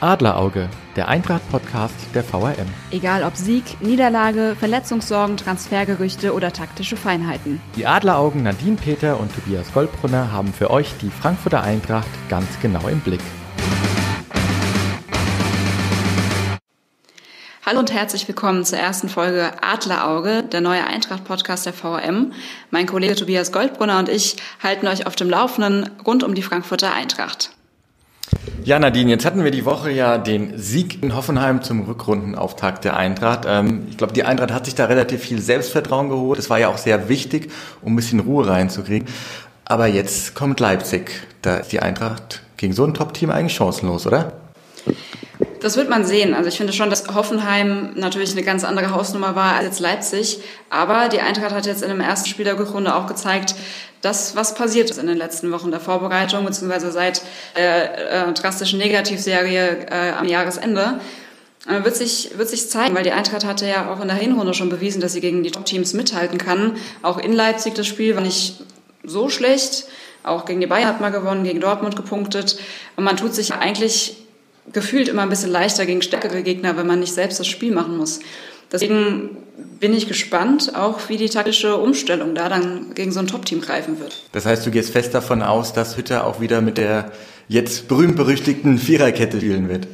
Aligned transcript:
Adlerauge, 0.00 0.70
der 0.96 1.08
Eintracht-Podcast 1.08 1.94
der 2.14 2.24
VRM. 2.24 2.66
Egal 2.90 3.22
ob 3.22 3.36
Sieg, 3.36 3.82
Niederlage, 3.82 4.56
Verletzungssorgen, 4.58 5.36
Transfergerüchte 5.36 6.32
oder 6.32 6.54
taktische 6.54 6.96
Feinheiten. 6.96 7.60
Die 7.76 7.86
Adleraugen 7.86 8.42
Nadine 8.42 8.76
Peter 8.76 9.20
und 9.20 9.30
Tobias 9.34 9.70
Goldbrunner 9.74 10.32
haben 10.32 10.54
für 10.54 10.70
euch 10.70 10.94
die 11.02 11.10
Frankfurter 11.10 11.62
Eintracht 11.62 12.08
ganz 12.30 12.48
genau 12.62 12.88
im 12.88 13.00
Blick. 13.00 13.20
Hallo 17.66 17.80
und 17.80 17.92
herzlich 17.92 18.26
willkommen 18.26 18.64
zur 18.64 18.78
ersten 18.78 19.10
Folge 19.10 19.52
Adlerauge, 19.62 20.44
der 20.44 20.62
neue 20.62 20.86
Eintracht-Podcast 20.86 21.66
der 21.66 21.74
VRM. 21.74 22.32
Mein 22.70 22.86
Kollege 22.86 23.16
Tobias 23.16 23.52
Goldbrunner 23.52 23.98
und 23.98 24.08
ich 24.08 24.36
halten 24.62 24.88
euch 24.88 25.06
auf 25.06 25.14
dem 25.14 25.28
Laufenden 25.28 25.90
rund 26.06 26.24
um 26.24 26.34
die 26.34 26.42
Frankfurter 26.42 26.94
Eintracht. 26.94 27.50
Ja, 28.64 28.78
Nadine, 28.78 29.10
jetzt 29.10 29.24
hatten 29.24 29.42
wir 29.42 29.50
die 29.50 29.64
Woche 29.64 29.90
ja 29.90 30.18
den 30.18 30.58
Sieg 30.58 31.02
in 31.02 31.16
Hoffenheim 31.16 31.62
zum 31.62 31.82
Rückrundenauftakt 31.82 32.84
der 32.84 32.96
Eintracht. 32.96 33.40
Ähm, 33.46 33.86
ich 33.90 33.96
glaube, 33.96 34.12
die 34.12 34.24
Eintracht 34.24 34.52
hat 34.52 34.66
sich 34.66 34.74
da 34.74 34.84
relativ 34.84 35.22
viel 35.22 35.40
Selbstvertrauen 35.40 36.08
geholt. 36.08 36.38
Das 36.38 36.50
war 36.50 36.58
ja 36.58 36.68
auch 36.68 36.78
sehr 36.78 37.08
wichtig, 37.08 37.50
um 37.82 37.94
ein 37.94 37.96
bisschen 37.96 38.20
Ruhe 38.20 38.46
reinzukriegen. 38.46 39.08
Aber 39.64 39.86
jetzt 39.86 40.34
kommt 40.34 40.60
Leipzig. 40.60 41.10
Da 41.42 41.56
ist 41.56 41.72
die 41.72 41.80
Eintracht 41.80 42.42
gegen 42.56 42.72
so 42.72 42.84
ein 42.84 42.94
Top-Team 42.94 43.30
eigentlich 43.30 43.54
chancenlos, 43.54 44.06
oder? 44.06 44.34
Das 45.60 45.76
wird 45.76 45.90
man 45.90 46.06
sehen. 46.06 46.34
Also 46.34 46.48
ich 46.48 46.56
finde 46.56 46.72
schon, 46.72 46.88
dass 46.88 47.06
Hoffenheim 47.08 47.92
natürlich 47.94 48.32
eine 48.32 48.42
ganz 48.42 48.64
andere 48.64 48.92
Hausnummer 48.92 49.34
war 49.36 49.56
als 49.56 49.66
jetzt 49.66 49.80
Leipzig. 49.80 50.40
Aber 50.70 51.08
die 51.08 51.20
Eintracht 51.20 51.52
hat 51.52 51.66
jetzt 51.66 51.82
in 51.82 51.90
dem 51.90 52.00
ersten 52.00 52.28
Spiel 52.28 52.44
der 52.44 52.58
Rückrunde 52.58 52.94
auch 52.94 53.06
gezeigt, 53.06 53.54
das, 54.00 54.34
was 54.34 54.54
passiert 54.54 54.88
ist 54.88 54.98
in 54.98 55.06
den 55.06 55.18
letzten 55.18 55.52
Wochen 55.52 55.70
der 55.70 55.80
Vorbereitung, 55.80 56.46
beziehungsweise 56.46 56.90
seit 56.90 57.20
der 57.56 58.28
äh, 58.28 58.32
drastischen 58.32 58.78
Negativserie 58.78 59.86
äh, 59.90 60.12
am 60.12 60.26
Jahresende, 60.26 61.00
äh, 61.68 61.84
wird 61.84 61.96
sich, 61.96 62.30
wird 62.38 62.48
sich 62.48 62.70
zeigen, 62.70 62.94
weil 62.94 63.04
die 63.04 63.12
Eintracht 63.12 63.44
hatte 63.44 63.66
ja 63.66 63.92
auch 63.92 64.00
in 64.00 64.08
der 64.08 64.16
Hinrunde 64.16 64.54
schon 64.54 64.70
bewiesen, 64.70 65.02
dass 65.02 65.12
sie 65.12 65.20
gegen 65.20 65.42
die 65.42 65.50
Top-Teams 65.50 65.92
mithalten 65.92 66.38
kann. 66.38 66.76
Auch 67.02 67.18
in 67.18 67.34
Leipzig 67.34 67.74
das 67.74 67.86
Spiel 67.86 68.14
war 68.14 68.22
nicht 68.22 68.60
so 69.04 69.28
schlecht. 69.28 69.84
Auch 70.22 70.46
gegen 70.46 70.60
die 70.60 70.66
Bayern 70.66 70.88
hat 70.88 71.00
man 71.00 71.12
gewonnen, 71.12 71.44
gegen 71.44 71.60
Dortmund 71.60 71.96
gepunktet. 71.96 72.58
Und 72.96 73.04
man 73.04 73.16
tut 73.16 73.34
sich 73.34 73.52
eigentlich 73.52 74.19
gefühlt 74.72 75.08
immer 75.08 75.22
ein 75.22 75.28
bisschen 75.28 75.50
leichter 75.50 75.86
gegen 75.86 76.02
stärkere 76.02 76.42
Gegner, 76.42 76.76
wenn 76.76 76.86
man 76.86 77.00
nicht 77.00 77.14
selbst 77.14 77.40
das 77.40 77.46
Spiel 77.46 77.72
machen 77.72 77.96
muss. 77.96 78.20
Deswegen 78.72 79.36
bin 79.80 79.92
ich 79.92 80.06
gespannt, 80.06 80.74
auch 80.76 81.08
wie 81.08 81.16
die 81.16 81.28
taktische 81.28 81.76
Umstellung 81.76 82.34
da 82.34 82.48
dann 82.48 82.94
gegen 82.94 83.10
so 83.10 83.18
ein 83.18 83.26
Top-Team 83.26 83.60
greifen 83.60 83.98
wird. 83.98 84.22
Das 84.32 84.46
heißt, 84.46 84.64
du 84.64 84.70
gehst 84.70 84.90
fest 84.90 85.12
davon 85.12 85.42
aus, 85.42 85.72
dass 85.72 85.96
Hütter 85.96 86.26
auch 86.26 86.40
wieder 86.40 86.60
mit 86.60 86.78
der 86.78 87.10
jetzt 87.48 87.88
berühmt-berüchtigten 87.88 88.78
Viererkette 88.78 89.38
spielen 89.38 89.68
wird? 89.68 89.88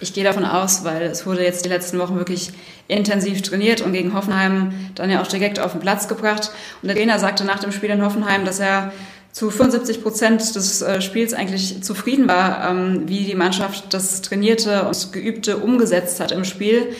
Ich 0.00 0.12
gehe 0.12 0.24
davon 0.24 0.44
aus, 0.44 0.84
weil 0.84 1.02
es 1.02 1.24
wurde 1.24 1.42
jetzt 1.42 1.64
die 1.64 1.70
letzten 1.70 1.98
Wochen 1.98 2.16
wirklich 2.16 2.50
intensiv 2.88 3.40
trainiert 3.40 3.80
und 3.80 3.92
gegen 3.92 4.12
Hoffenheim 4.12 4.72
dann 4.94 5.08
ja 5.08 5.22
auch 5.22 5.26
direkt 5.26 5.58
auf 5.58 5.72
den 5.72 5.80
Platz 5.80 6.06
gebracht. 6.08 6.50
Und 6.82 6.88
der 6.88 6.96
Trainer 6.96 7.18
sagte 7.18 7.44
nach 7.44 7.60
dem 7.60 7.72
Spiel 7.72 7.90
in 7.90 8.04
Hoffenheim, 8.04 8.44
dass 8.44 8.58
er 8.58 8.92
zu 9.36 9.50
75 9.50 10.02
Prozent 10.02 10.56
des 10.56 10.80
äh, 10.80 11.02
Spiels 11.02 11.34
eigentlich 11.34 11.82
zufrieden 11.82 12.26
war, 12.26 12.70
ähm, 12.70 13.02
wie 13.04 13.24
die 13.24 13.34
Mannschaft 13.34 13.92
das 13.92 14.22
Trainierte 14.22 14.84
und 14.84 15.12
Geübte 15.12 15.58
umgesetzt 15.58 16.20
hat 16.20 16.32
im 16.32 16.44
Spiel. 16.44 16.94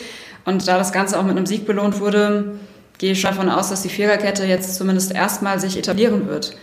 Und 0.45 0.67
da 0.67 0.77
das 0.77 0.91
Ganze 0.91 1.17
auch 1.17 1.23
mit 1.23 1.35
einem 1.35 1.47
Sieg 1.47 1.65
belohnt 1.65 1.99
wurde, 1.99 2.59
gehe 2.99 3.13
ich 3.13 3.21
schon 3.21 3.31
davon 3.31 3.49
aus, 3.49 3.69
dass 3.69 3.81
die 3.81 3.89
Viererkette 3.89 4.45
jetzt 4.45 4.75
zumindest 4.75 5.15
erstmal 5.15 5.59
sich 5.59 5.77
etablieren 5.77 6.27
wird. 6.27 6.55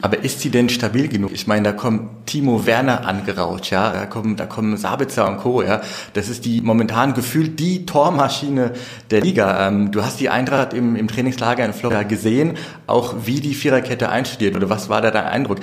Aber 0.00 0.22
ist 0.22 0.40
sie 0.40 0.50
denn 0.50 0.68
stabil 0.68 1.08
genug? 1.08 1.32
Ich 1.32 1.46
meine, 1.46 1.64
da 1.64 1.72
kommt 1.72 2.26
Timo 2.26 2.66
Werner 2.66 3.06
angerauscht, 3.06 3.70
ja, 3.70 3.90
da 3.90 4.06
kommen, 4.06 4.36
da 4.36 4.46
kommen 4.46 4.76
Sabitzer 4.76 5.28
und 5.28 5.38
Co., 5.38 5.62
ja. 5.62 5.80
Das 6.12 6.28
ist 6.28 6.44
die 6.44 6.60
momentan 6.60 7.14
gefühlt 7.14 7.58
die 7.58 7.84
Tormaschine 7.84 8.72
der 9.10 9.20
Liga. 9.20 9.66
Ähm, 9.66 9.90
du 9.90 10.04
hast 10.04 10.20
die 10.20 10.28
Eintracht 10.28 10.72
im, 10.74 10.94
im 10.94 11.08
Trainingslager 11.08 11.64
in 11.64 11.72
Florida 11.72 12.04
gesehen, 12.04 12.56
auch 12.86 13.14
wie 13.24 13.40
die 13.40 13.54
Viererkette 13.54 14.08
einstudiert 14.08 14.54
oder 14.54 14.70
was 14.70 14.88
war 14.88 15.00
da 15.00 15.10
dein 15.10 15.24
Eindruck? 15.24 15.58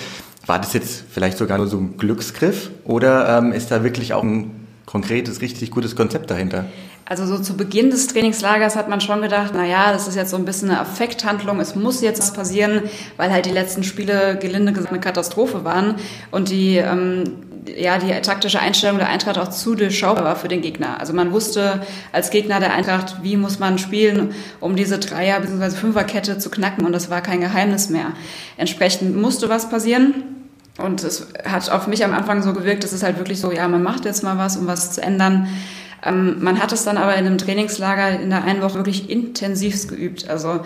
War 0.46 0.60
das 0.60 0.74
jetzt 0.74 1.06
vielleicht 1.10 1.38
sogar 1.38 1.58
nur 1.58 1.68
so 1.68 1.78
ein 1.78 1.98
Glücksgriff 1.98 2.70
oder 2.84 3.38
ähm, 3.38 3.52
ist 3.52 3.72
da 3.72 3.84
wirklich 3.84 4.14
auch 4.14 4.24
ein 4.24 4.68
konkretes, 4.86 5.42
richtig 5.42 5.72
gutes 5.72 5.96
Konzept 5.96 6.30
dahinter? 6.30 6.66
Also 7.08 7.28
so 7.28 7.38
zu 7.38 7.56
Beginn 7.56 7.92
des 7.92 8.08
Trainingslagers 8.08 8.76
hat 8.76 8.90
man 8.90 9.00
schon 9.00 9.22
gedacht, 9.22 9.52
na 9.54 9.64
ja, 9.64 9.94
das 9.94 10.08
ist 10.08 10.16
jetzt 10.16 10.32
so 10.32 10.38
ein 10.38 10.46
bisschen 10.46 10.72
eine 10.72 10.80
Affekthandlung, 10.80 11.60
es 11.60 11.76
muss 11.76 12.02
jetzt 12.02 12.20
was 12.20 12.34
passieren, 12.34 12.82
weil 13.16 13.32
halt 13.32 13.46
die 13.46 13.52
letzten 13.52 13.84
Spiele 13.84 14.40
gelinde 14.42 14.74
gesagt 14.74 14.92
eine 14.92 15.02
Katastrophe 15.02 15.64
waren 15.64 15.96
und 16.32 16.50
die 16.50 16.78
ähm, 16.78 17.24
ja 17.78 18.00
die 18.00 18.12
taktische 18.22 18.60
Einstellung 18.60 18.98
der 18.98 19.10
Eintracht 19.10 19.38
auch 19.38 19.50
zu 19.50 19.76
durchschaubar 19.76 20.24
war 20.24 20.36
für 20.36 20.48
den 20.48 20.62
Gegner. 20.62 21.00
Also 21.00 21.14
man 21.14 21.32
wusste 21.32 21.82
als 22.12 22.32
Gegner 22.32 22.60
der 22.60 22.74
Eintracht, 22.74 23.18
wie 23.22 23.38
muss 23.38 23.60
man 23.60 23.78
spielen, 23.78 24.34
um 24.60 24.76
diese 24.76 24.98
Dreier- 24.98 25.40
bzw. 25.40 25.76
Fünferkette 25.76 26.40
zu 26.40 26.50
knacken 26.50 26.86
und 26.86 26.92
das 26.92 27.12
war 27.12 27.22
kein 27.22 27.40
Geheimnis 27.40 27.90
mehr. 27.90 28.14
Entsprechend 28.58 29.16
musste 29.16 29.48
was 29.48 29.70
passieren. 29.70 30.24
Und 30.78 31.04
es 31.04 31.28
hat 31.46 31.70
auf 31.70 31.88
mich 31.88 32.04
am 32.04 32.14
Anfang 32.14 32.44
so 32.44 32.52
gewirkt, 32.52 32.84
dass 32.84 32.92
es 32.92 33.02
halt 33.02 33.18
wirklich 33.18 33.40
so, 33.40 33.50
ja, 33.50 33.66
man 33.70 33.82
macht 33.82 34.04
jetzt 34.04 34.24
mal 34.24 34.38
was, 34.38 34.58
um 34.58 34.68
was 34.68 34.92
zu 34.92 35.02
ändern. 35.02 35.48
Ähm, 36.06 36.38
man 36.40 36.62
hat 36.62 36.72
es 36.72 36.84
dann 36.84 36.98
aber 36.98 37.16
in 37.16 37.26
einem 37.26 37.38
Trainingslager 37.38 38.20
in 38.20 38.30
der 38.30 38.44
einen 38.44 38.62
Woche 38.62 38.76
wirklich 38.76 39.10
intensivst 39.10 39.90
geübt. 39.90 40.30
Also 40.30 40.62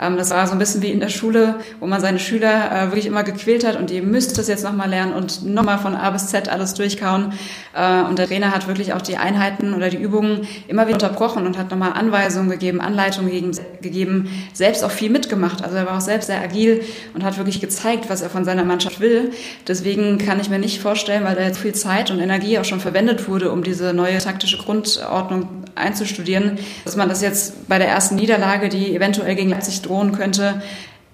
ähm, 0.00 0.16
das 0.16 0.30
war 0.30 0.46
so 0.46 0.52
ein 0.52 0.58
bisschen 0.58 0.82
wie 0.82 0.90
in 0.90 1.00
der 1.00 1.08
Schule, 1.08 1.56
wo 1.80 1.86
man 1.86 2.00
seine 2.00 2.18
Schüler 2.18 2.70
äh, 2.70 2.86
wirklich 2.86 3.06
immer 3.06 3.22
gequält 3.22 3.66
hat 3.66 3.76
und 3.76 3.90
ihr 3.90 4.02
müsst 4.02 4.36
das 4.38 4.48
jetzt 4.48 4.64
nochmal 4.64 4.88
lernen 4.88 5.12
und 5.12 5.44
nochmal 5.46 5.78
von 5.78 5.94
A 5.94 6.10
bis 6.10 6.28
Z 6.28 6.48
alles 6.48 6.74
durchkauen. 6.74 7.32
Äh, 7.74 8.02
und 8.02 8.18
der 8.18 8.26
Trainer 8.26 8.50
hat 8.52 8.66
wirklich 8.66 8.92
auch 8.92 9.02
die 9.02 9.16
Einheiten 9.16 9.74
oder 9.74 9.90
die 9.90 9.96
Übungen 9.96 10.46
immer 10.68 10.86
wieder 10.86 10.94
unterbrochen 10.94 11.46
und 11.46 11.58
hat 11.58 11.70
nochmal 11.70 11.92
Anweisungen 11.92 12.50
gegeben, 12.50 12.80
Anleitungen 12.80 13.52
gegeben, 13.80 14.28
selbst 14.52 14.84
auch 14.84 14.90
viel 14.90 15.10
mitgemacht. 15.10 15.62
Also 15.62 15.76
er 15.76 15.86
war 15.86 15.96
auch 15.96 16.00
selbst 16.00 16.26
sehr 16.26 16.40
agil 16.40 16.82
und 17.14 17.22
hat 17.22 17.38
wirklich 17.38 17.60
gezeigt, 17.60 18.06
was 18.08 18.22
er 18.22 18.30
von 18.30 18.44
seiner 18.44 18.64
Mannschaft 18.64 19.00
will. 19.00 19.32
Deswegen 19.68 20.18
kann 20.18 20.40
ich 20.40 20.50
mir 20.50 20.58
nicht 20.58 20.80
vorstellen, 20.80 21.24
weil 21.24 21.36
da 21.36 21.42
jetzt 21.42 21.58
viel 21.58 21.74
Zeit 21.74 22.10
und 22.10 22.18
Energie 22.18 22.58
auch 22.58 22.64
schon 22.64 22.80
verwendet 22.80 23.28
wurde, 23.28 23.50
um 23.50 23.62
diese 23.62 23.92
neue 23.92 24.18
taktische 24.18 24.58
Grundordnung 24.84 25.64
einzustudieren, 25.74 26.58
dass 26.84 26.96
man 26.96 27.08
das 27.08 27.20
jetzt 27.20 27.68
bei 27.68 27.78
der 27.78 27.88
ersten 27.88 28.16
Niederlage, 28.16 28.68
die 28.68 28.94
eventuell 28.94 29.34
gegen 29.34 29.50
Leipzig 29.50 29.82
drohen 29.82 30.12
könnte, 30.12 30.62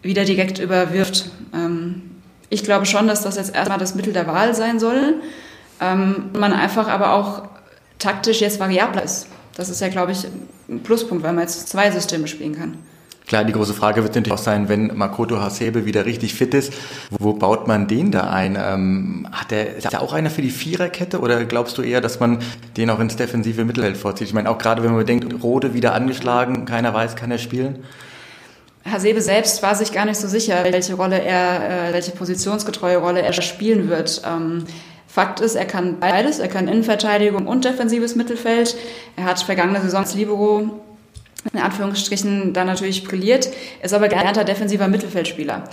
wieder 0.03 0.25
direkt 0.25 0.59
überwirft. 0.59 1.31
Ähm, 1.55 2.03
ich 2.49 2.65
glaube 2.65 2.87
schon, 2.87 3.07
dass 3.07 3.23
das 3.23 3.37
jetzt 3.37 3.55
erstmal 3.55 3.79
das 3.79 3.95
Mittel 3.95 4.13
der 4.13 4.27
Wahl 4.27 4.55
sein 4.55 4.81
soll. 4.81 5.15
Ähm, 5.81 6.31
man 6.33 6.53
einfach 6.53 6.89
aber 6.89 7.15
auch 7.15 7.43
taktisch 7.99 8.41
jetzt 8.41 8.61
variabler 8.61 9.03
ist. 9.03 9.27
Das 9.55 9.69
ist 9.69 9.81
ja, 9.81 9.89
glaube 9.89 10.13
ich, 10.13 10.27
ein 10.69 10.83
Pluspunkt, 10.83 11.23
weil 11.23 11.33
man 11.33 11.43
jetzt 11.43 11.69
zwei 11.69 11.91
Systeme 11.91 12.29
spielen 12.29 12.57
kann. 12.57 12.79
Klar, 13.31 13.45
die 13.45 13.53
große 13.53 13.75
Frage 13.75 14.03
wird 14.03 14.17
natürlich 14.17 14.33
auch 14.33 14.43
sein, 14.43 14.69
wenn 14.69 14.89
Makoto 14.97 15.41
Hasebe 15.41 15.87
wieder 15.87 16.05
richtig 16.05 16.35
fit 16.35 16.53
ist, 16.53 16.73
wo 17.11 17.33
baut 17.33 17.69
man 17.69 17.87
den 17.87 18.11
da 18.11 18.29
ein? 18.29 18.59
Ähm, 18.61 19.29
hat 19.31 19.53
der, 19.53 19.77
ist 19.77 19.93
er 19.93 20.03
auch 20.03 20.13
einer 20.13 20.31
für 20.31 20.43
die 20.43 20.51
Viererkette 20.51 21.21
oder 21.21 21.45
glaubst 21.45 21.79
du 21.79 21.83
eher, 21.83 22.01
dass 22.01 22.19
man 22.19 22.41
den 22.77 22.91
auch 22.91 22.99
ins 22.99 23.15
defensive 23.15 23.65
Mittelfeld 23.65 23.97
vorzieht? 23.97 24.27
Ich 24.27 24.35
meine, 24.35 24.51
auch 24.51 24.59
gerade 24.59 24.83
wenn 24.83 24.93
man 24.93 25.07
denkt, 25.07 25.45
Rode 25.45 25.75
wieder 25.75 25.95
angeschlagen, 25.95 26.65
keiner 26.65 26.93
weiß, 26.93 27.15
kann 27.15 27.31
er 27.31 27.39
spielen? 27.39 27.85
Hasebe 28.85 29.21
selbst 29.21 29.63
war 29.63 29.77
sich 29.77 29.93
gar 29.93 30.07
nicht 30.07 30.19
so 30.19 30.27
sicher, 30.27 30.65
welche 30.65 30.95
Rolle 30.95 31.23
er, 31.23 31.91
äh, 31.91 31.93
welche 31.93 32.11
positionsgetreue 32.11 32.97
Rolle 32.97 33.23
er 33.23 33.33
spielen 33.33 33.89
wird. 33.89 34.23
Ähm, 34.27 34.65
Fakt 35.07 35.39
ist, 35.39 35.55
er 35.55 35.67
kann 35.67 36.01
beides. 36.01 36.41
Er 36.41 36.49
kann 36.49 36.67
Innenverteidigung 36.67 37.47
und 37.47 37.65
defensives 37.65 38.17
Mittelfeld. 38.17 38.77
Er 39.15 39.27
hat 39.27 39.41
vergangene 39.41 39.81
Saison 39.81 40.01
als 40.01 40.17
Libero 40.17 40.81
in 41.53 41.61
Anführungsstrichen 41.61 42.53
dann 42.53 42.67
natürlich 42.67 43.05
brilliert, 43.05 43.49
ist 43.83 43.95
aber 43.95 44.09
gelernter 44.09 44.45
defensiver 44.45 44.89
Mittelfeldspieler. 44.89 45.65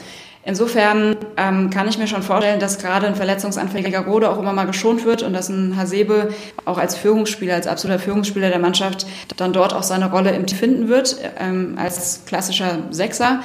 Insofern 0.47 1.17
ähm, 1.35 1.69
kann 1.71 1.89
ich 1.89 1.97
mir 1.97 2.07
schon 2.07 2.23
vorstellen, 2.23 2.61
dass 2.61 2.77
gerade 2.77 3.05
ein 3.05 3.15
verletzungsanfälliger 3.15 4.05
Rode 4.05 4.29
auch 4.29 4.39
immer 4.39 4.53
mal 4.53 4.63
geschont 4.63 5.03
wird 5.03 5.21
und 5.21 5.33
dass 5.33 5.49
ein 5.49 5.75
Hasebe 5.75 6.29
auch 6.63 6.77
als 6.77 6.95
Führungsspieler, 6.95 7.55
als 7.55 7.67
absoluter 7.67 7.99
Führungsspieler 7.99 8.47
der 8.47 8.59
Mannschaft 8.59 9.05
dann 9.35 9.51
dort 9.51 9.73
auch 9.73 9.83
seine 9.83 10.09
Rolle 10.09 10.31
im 10.31 10.45
Team 10.45 10.57
finden 10.57 10.87
wird, 10.87 11.17
ähm, 11.37 11.77
als 11.77 12.23
klassischer 12.25 12.79
Sechser. 12.91 13.41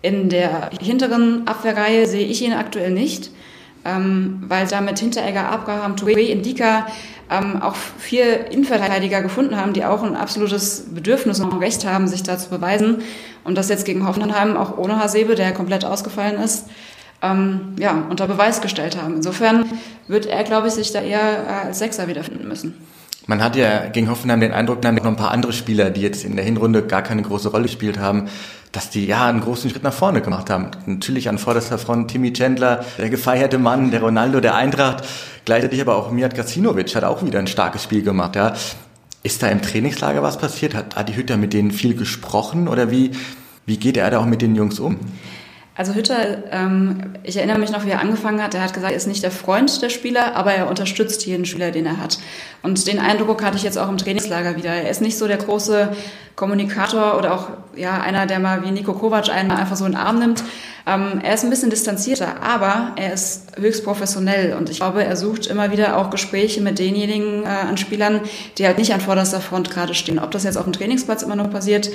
In 0.00 0.28
der 0.28 0.70
hinteren 0.80 1.44
Abwehrreihe 1.48 2.06
sehe 2.06 2.26
ich 2.26 2.40
ihn 2.42 2.52
aktuell 2.52 2.92
nicht, 2.92 3.32
ähm, 3.84 4.42
weil 4.48 4.66
damit 4.66 4.98
Hinteregger, 4.98 5.48
Abraham, 5.48 5.96
Touré, 5.96 6.28
Indika 6.28 6.86
ähm, 7.30 7.62
auch 7.62 7.74
vier 7.74 8.50
Innenverteidiger 8.50 9.22
gefunden 9.22 9.56
haben, 9.56 9.72
die 9.72 9.84
auch 9.84 10.02
ein 10.02 10.16
absolutes 10.16 10.86
Bedürfnis 10.94 11.40
und 11.40 11.52
Recht 11.58 11.86
haben, 11.86 12.08
sich 12.08 12.22
da 12.22 12.38
zu 12.38 12.50
beweisen. 12.50 13.02
Und 13.44 13.56
das 13.56 13.68
jetzt 13.68 13.84
gegen 13.84 14.06
Hoffenheim 14.06 14.56
auch 14.56 14.78
ohne 14.78 14.98
Hasebe, 14.98 15.34
der 15.34 15.52
komplett 15.52 15.84
ausgefallen 15.84 16.36
ist, 16.40 16.66
ähm, 17.22 17.74
ja, 17.78 18.04
unter 18.08 18.26
Beweis 18.26 18.60
gestellt 18.60 19.00
haben. 19.00 19.16
Insofern 19.16 19.66
wird 20.08 20.26
er, 20.26 20.44
glaube 20.44 20.68
ich, 20.68 20.74
sich 20.74 20.92
da 20.92 21.00
eher 21.00 21.44
äh, 21.46 21.66
als 21.66 21.78
Sechser 21.78 22.08
wiederfinden 22.08 22.48
müssen. 22.48 22.74
Man 23.26 23.42
hat 23.42 23.56
ja 23.56 23.86
gegen 23.86 24.10
Hoffenheim 24.10 24.40
den 24.40 24.52
Eindruck, 24.52 24.82
dann 24.82 24.96
noch 24.96 25.04
ein 25.06 25.16
paar 25.16 25.30
andere 25.30 25.52
Spieler, 25.52 25.90
die 25.90 26.02
jetzt 26.02 26.24
in 26.24 26.36
der 26.36 26.44
Hinrunde 26.44 26.82
gar 26.82 27.02
keine 27.02 27.22
große 27.22 27.48
Rolle 27.48 27.64
gespielt 27.64 27.98
haben, 27.98 28.28
dass 28.70 28.90
die 28.90 29.06
ja 29.06 29.26
einen 29.26 29.40
großen 29.40 29.70
Schritt 29.70 29.82
nach 29.82 29.94
vorne 29.94 30.20
gemacht 30.20 30.50
haben. 30.50 30.68
Natürlich 30.84 31.28
an 31.28 31.38
vorderster 31.38 31.78
Front 31.78 32.10
Timmy 32.10 32.32
Chandler, 32.32 32.84
der 32.98 33.08
gefeierte 33.08 33.56
Mann, 33.58 33.90
der 33.90 34.02
Ronaldo 34.02 34.40
der 34.40 34.56
Eintracht, 34.56 35.04
gleichzeitig 35.44 35.80
aber 35.80 35.96
auch 35.96 36.10
Mijat 36.10 36.34
Gacinovic 36.34 36.94
hat 36.94 37.04
auch 37.04 37.24
wieder 37.24 37.38
ein 37.38 37.46
starkes 37.46 37.82
Spiel 37.82 38.02
gemacht. 38.02 38.36
Ja. 38.36 38.54
Ist 39.22 39.42
da 39.42 39.48
im 39.48 39.62
Trainingslager 39.62 40.22
was 40.22 40.36
passiert? 40.36 40.74
Hat 40.74 40.98
Adi 40.98 41.14
Hütter 41.14 41.38
mit 41.38 41.54
denen 41.54 41.70
viel 41.70 41.94
gesprochen 41.94 42.68
oder 42.68 42.90
wie, 42.90 43.12
wie 43.64 43.78
geht 43.78 43.96
er 43.96 44.10
da 44.10 44.18
auch 44.18 44.26
mit 44.26 44.42
den 44.42 44.54
Jungs 44.54 44.78
um? 44.78 44.98
Also 45.76 45.92
Hütter, 45.92 46.44
ähm, 46.52 47.14
ich 47.24 47.36
erinnere 47.36 47.58
mich 47.58 47.72
noch, 47.72 47.84
wie 47.84 47.90
er 47.90 48.00
angefangen 48.00 48.40
hat. 48.40 48.54
Er 48.54 48.62
hat 48.62 48.74
gesagt, 48.74 48.92
er 48.92 48.96
ist 48.96 49.08
nicht 49.08 49.24
der 49.24 49.32
Freund 49.32 49.82
der 49.82 49.88
Spieler, 49.88 50.36
aber 50.36 50.52
er 50.52 50.68
unterstützt 50.68 51.26
jeden 51.26 51.44
Spieler, 51.46 51.72
den 51.72 51.84
er 51.84 52.00
hat. 52.00 52.18
Und 52.62 52.86
den 52.86 53.00
Eindruck 53.00 53.42
hatte 53.42 53.56
ich 53.56 53.64
jetzt 53.64 53.76
auch 53.76 53.88
im 53.88 53.98
Trainingslager 53.98 54.56
wieder. 54.56 54.70
Er 54.70 54.88
ist 54.88 55.00
nicht 55.00 55.18
so 55.18 55.26
der 55.26 55.38
große 55.38 55.88
Kommunikator 56.36 57.18
oder 57.18 57.34
auch 57.34 57.48
ja 57.74 58.00
einer, 58.00 58.26
der 58.26 58.38
mal 58.38 58.64
wie 58.64 58.70
Nico 58.70 58.92
Kovac 58.92 59.28
einen 59.30 59.50
einfach 59.50 59.74
so 59.74 59.84
in 59.84 59.92
den 59.92 60.00
Arm 60.00 60.20
nimmt. 60.20 60.44
Ähm, 60.86 61.20
er 61.24 61.34
ist 61.34 61.42
ein 61.42 61.50
bisschen 61.50 61.70
distanzierter, 61.70 62.42
aber 62.42 62.92
er 62.94 63.12
ist 63.12 63.52
höchst 63.58 63.84
professionell 63.84 64.54
und 64.54 64.70
ich 64.70 64.76
glaube, 64.76 65.02
er 65.02 65.16
sucht 65.16 65.46
immer 65.46 65.72
wieder 65.72 65.96
auch 65.96 66.10
Gespräche 66.10 66.60
mit 66.60 66.78
denjenigen 66.78 67.42
äh, 67.44 67.46
an 67.46 67.78
Spielern, 67.78 68.20
die 68.58 68.66
halt 68.66 68.78
nicht 68.78 68.92
an 68.92 69.00
vorderster 69.00 69.40
Front 69.40 69.70
gerade 69.70 69.94
stehen. 69.94 70.18
Ob 70.18 70.30
das 70.30 70.44
jetzt 70.44 70.56
auf 70.56 70.64
dem 70.64 70.72
Trainingsplatz 70.72 71.22
immer 71.22 71.36
noch 71.36 71.50
passiert, 71.50 71.90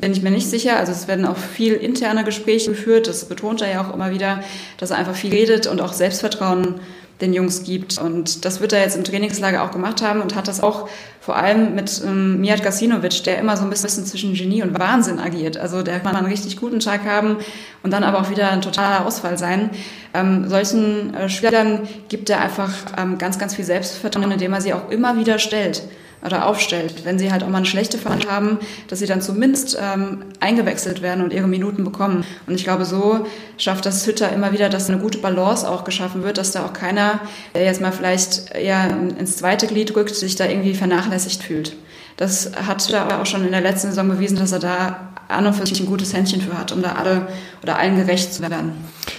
bin 0.00 0.12
ich 0.12 0.22
mir 0.22 0.30
nicht 0.30 0.48
sicher. 0.48 0.76
Also 0.78 0.92
es 0.92 1.08
werden 1.08 1.26
auch 1.26 1.36
viel 1.36 1.74
interne 1.74 2.24
Gespräche 2.24 2.70
geführt. 2.70 3.06
Das 3.06 3.24
betont 3.24 3.60
er 3.62 3.70
ja 3.70 3.82
auch 3.82 3.94
immer 3.94 4.10
wieder, 4.10 4.42
dass 4.78 4.90
er 4.90 4.98
einfach 4.98 5.14
viel 5.14 5.30
redet 5.30 5.66
und 5.66 5.80
auch 5.80 5.92
Selbstvertrauen 5.92 6.80
den 7.20 7.34
Jungs 7.34 7.64
gibt. 7.64 7.98
Und 7.98 8.44
das 8.44 8.60
wird 8.60 8.72
er 8.72 8.80
jetzt 8.80 8.96
im 8.96 9.04
Trainingslager 9.04 9.62
auch 9.62 9.70
gemacht 9.70 10.02
haben 10.02 10.20
und 10.22 10.34
hat 10.34 10.48
das 10.48 10.62
auch 10.62 10.88
vor 11.20 11.36
allem 11.36 11.74
mit 11.74 12.02
ähm, 12.04 12.40
Mijat 12.40 12.62
Gasinovic, 12.62 13.24
der 13.24 13.38
immer 13.38 13.56
so 13.56 13.64
ein 13.64 13.70
bisschen 13.70 14.06
zwischen 14.06 14.32
Genie 14.34 14.62
und 14.62 14.78
Wahnsinn 14.78 15.18
agiert. 15.18 15.58
Also 15.58 15.82
der 15.82 16.00
kann 16.00 16.16
einen 16.16 16.26
richtig 16.26 16.56
guten 16.56 16.80
Tag 16.80 17.04
haben 17.04 17.36
und 17.82 17.92
dann 17.92 18.04
aber 18.04 18.20
auch 18.20 18.30
wieder 18.30 18.50
ein 18.50 18.62
totaler 18.62 19.06
Ausfall 19.06 19.36
sein. 19.36 19.70
Ähm, 20.14 20.48
solchen 20.48 21.14
äh, 21.14 21.28
Spielern 21.28 21.86
gibt 22.08 22.30
er 22.30 22.40
einfach 22.40 22.72
ähm, 22.96 23.18
ganz, 23.18 23.38
ganz 23.38 23.54
viel 23.54 23.64
Selbstvertrauen, 23.64 24.32
indem 24.32 24.54
er 24.54 24.60
sie 24.62 24.72
auch 24.72 24.90
immer 24.90 25.16
wieder 25.18 25.38
stellt 25.38 25.82
oder 26.24 26.46
aufstellt. 26.46 27.04
Wenn 27.04 27.18
sie 27.18 27.32
halt 27.32 27.42
auch 27.42 27.48
mal 27.48 27.58
eine 27.58 27.66
schlechte 27.66 27.98
Fahrt 27.98 28.30
haben, 28.30 28.58
dass 28.88 28.98
sie 28.98 29.06
dann 29.06 29.22
zumindest 29.22 29.78
ähm, 29.80 30.24
eingewechselt 30.40 31.02
werden 31.02 31.24
und 31.24 31.32
ihre 31.32 31.48
Minuten 31.48 31.84
bekommen. 31.84 32.24
Und 32.46 32.54
ich 32.54 32.64
glaube, 32.64 32.84
so 32.84 33.26
schafft 33.56 33.86
das 33.86 34.06
Hütter 34.06 34.32
immer 34.32 34.52
wieder, 34.52 34.68
dass 34.68 34.88
eine 34.88 34.98
gute 34.98 35.18
Balance 35.18 35.68
auch 35.68 35.84
geschaffen 35.84 36.22
wird, 36.22 36.38
dass 36.38 36.52
da 36.52 36.64
auch 36.66 36.72
keiner, 36.72 37.20
der 37.54 37.64
jetzt 37.64 37.80
mal 37.80 37.92
vielleicht 37.92 38.54
eher 38.54 38.90
ins 39.18 39.36
zweite 39.38 39.66
Glied 39.66 39.94
rückt, 39.96 40.14
sich 40.14 40.36
da 40.36 40.46
irgendwie 40.46 40.74
vernachlässigt 40.74 41.42
fühlt. 41.42 41.76
Das 42.16 42.52
hat 42.66 42.86
Hütter 42.86 43.20
auch 43.20 43.26
schon 43.26 43.46
in 43.46 43.52
der 43.52 43.62
letzten 43.62 43.88
Saison 43.88 44.08
bewiesen, 44.08 44.38
dass 44.38 44.52
er 44.52 44.58
da 44.58 45.10
an 45.28 45.46
und 45.46 45.54
für 45.54 45.66
sich 45.66 45.80
ein 45.80 45.86
gutes 45.86 46.12
Händchen 46.12 46.42
für 46.42 46.58
hat, 46.58 46.72
um 46.72 46.82
da 46.82 46.96
alle 46.96 47.28
oder 47.62 47.78
allen 47.78 47.96
gerecht 47.96 48.34
zu 48.34 48.42
werden. 48.42 48.72